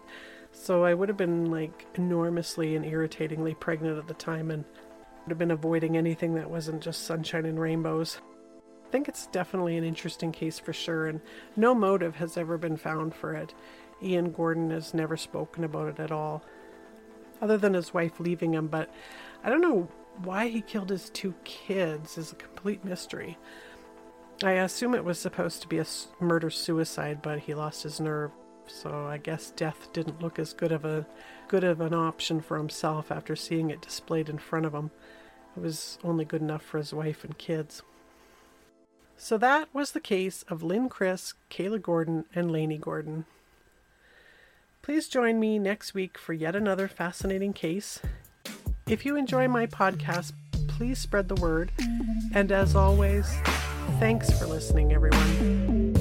So 0.52 0.84
I 0.84 0.94
would 0.94 1.08
have 1.08 1.18
been 1.18 1.50
like 1.50 1.88
enormously 1.96 2.76
and 2.76 2.86
irritatingly 2.86 3.56
pregnant 3.56 3.98
at 3.98 4.08
the 4.08 4.14
time 4.14 4.52
and 4.52 4.66
would 5.24 5.32
have 5.32 5.38
been 5.38 5.52
avoiding 5.52 5.96
anything 5.96 6.36
that 6.36 6.50
wasn't 6.50 6.84
just 6.84 7.04
sunshine 7.04 7.46
and 7.46 7.60
rainbows. 7.60 8.20
I 8.86 8.92
think 8.92 9.08
it's 9.08 9.28
definitely 9.28 9.78
an 9.78 9.86
interesting 9.86 10.34
case 10.34 10.60
for 10.60 10.74
sure, 10.74 11.08
and 11.08 11.22
no 11.56 11.74
motive 11.74 12.18
has 12.18 12.36
ever 12.36 12.58
been 12.58 12.76
found 12.76 13.16
for 13.16 13.34
it. 13.34 13.54
Ian 14.04 14.32
Gordon 14.32 14.70
has 14.72 14.94
never 14.94 15.16
spoken 15.16 15.64
about 15.64 15.88
it 15.88 16.00
at 16.00 16.12
all, 16.12 16.44
other 17.42 17.58
than 17.58 17.74
his 17.74 17.94
wife 17.94 18.20
leaving 18.20 18.54
him, 18.54 18.68
but 18.68 18.94
I 19.46 19.50
don't 19.50 19.62
know 19.62 19.88
why 20.24 20.48
he 20.48 20.62
killed 20.62 20.90
his 20.90 21.10
two 21.10 21.34
kids 21.44 22.18
is 22.18 22.32
a 22.32 22.36
complete 22.36 22.84
mystery. 22.86 23.38
I 24.44 24.52
assume 24.54 24.96
it 24.96 25.06
was 25.06 25.20
supposed 25.20 25.62
to 25.62 25.68
be 25.68 25.80
a 25.80 25.86
murder 26.20 26.50
suicide, 26.50 27.22
but 27.22 27.40
he 27.40 27.54
lost 27.54 27.84
his 27.84 28.00
nerve, 28.00 28.32
so 28.68 29.06
I 29.06 29.18
guess 29.18 29.52
death 29.52 29.92
didn't 29.94 30.22
look 30.22 30.40
as 30.40 30.54
good 30.54 30.72
of 30.72 30.84
a 30.84 31.06
good 31.48 31.64
of 31.64 31.82
an 31.82 31.94
option 31.94 32.42
for 32.42 32.58
himself 32.58 33.12
after 33.12 33.36
seeing 33.36 33.70
it 33.70 33.82
displayed 33.82 34.30
in 34.30 34.38
front 34.38 34.66
of 34.66 34.74
him. 34.74 34.90
It 35.56 35.62
was 35.62 36.00
only 36.04 36.26
good 36.26 36.42
enough 36.42 36.64
for 36.64 36.78
his 36.78 36.94
wife 36.94 37.24
and 37.24 37.38
kids. 37.38 37.84
So 39.18 39.38
that 39.38 39.70
was 39.74 39.92
the 39.92 40.00
case 40.00 40.44
of 40.48 40.64
Lynn 40.64 40.90
Kreis, 40.90 41.36
Kayla 41.52 41.82
Gordon, 41.82 42.26
and 42.34 42.52
Laney 42.52 42.80
Gordon. 42.80 43.26
Please 44.82 45.08
join 45.08 45.40
me 45.40 45.60
next 45.60 45.94
week 45.94 46.18
for 46.18 46.34
yet 46.34 46.56
another 46.56 46.88
fascinating 46.88 47.54
case. 47.54 48.00
If 48.92 49.06
you 49.06 49.16
enjoy 49.16 49.48
my 49.48 49.68
podcast, 49.68 50.34
please 50.68 51.00
spread 51.00 51.30
the 51.30 51.36
word. 51.36 51.72
And 52.34 52.52
as 52.52 52.76
always, 52.76 53.26
thanks 54.02 54.38
for 54.38 54.46
listening, 54.46 54.92
everyone. 54.92 56.01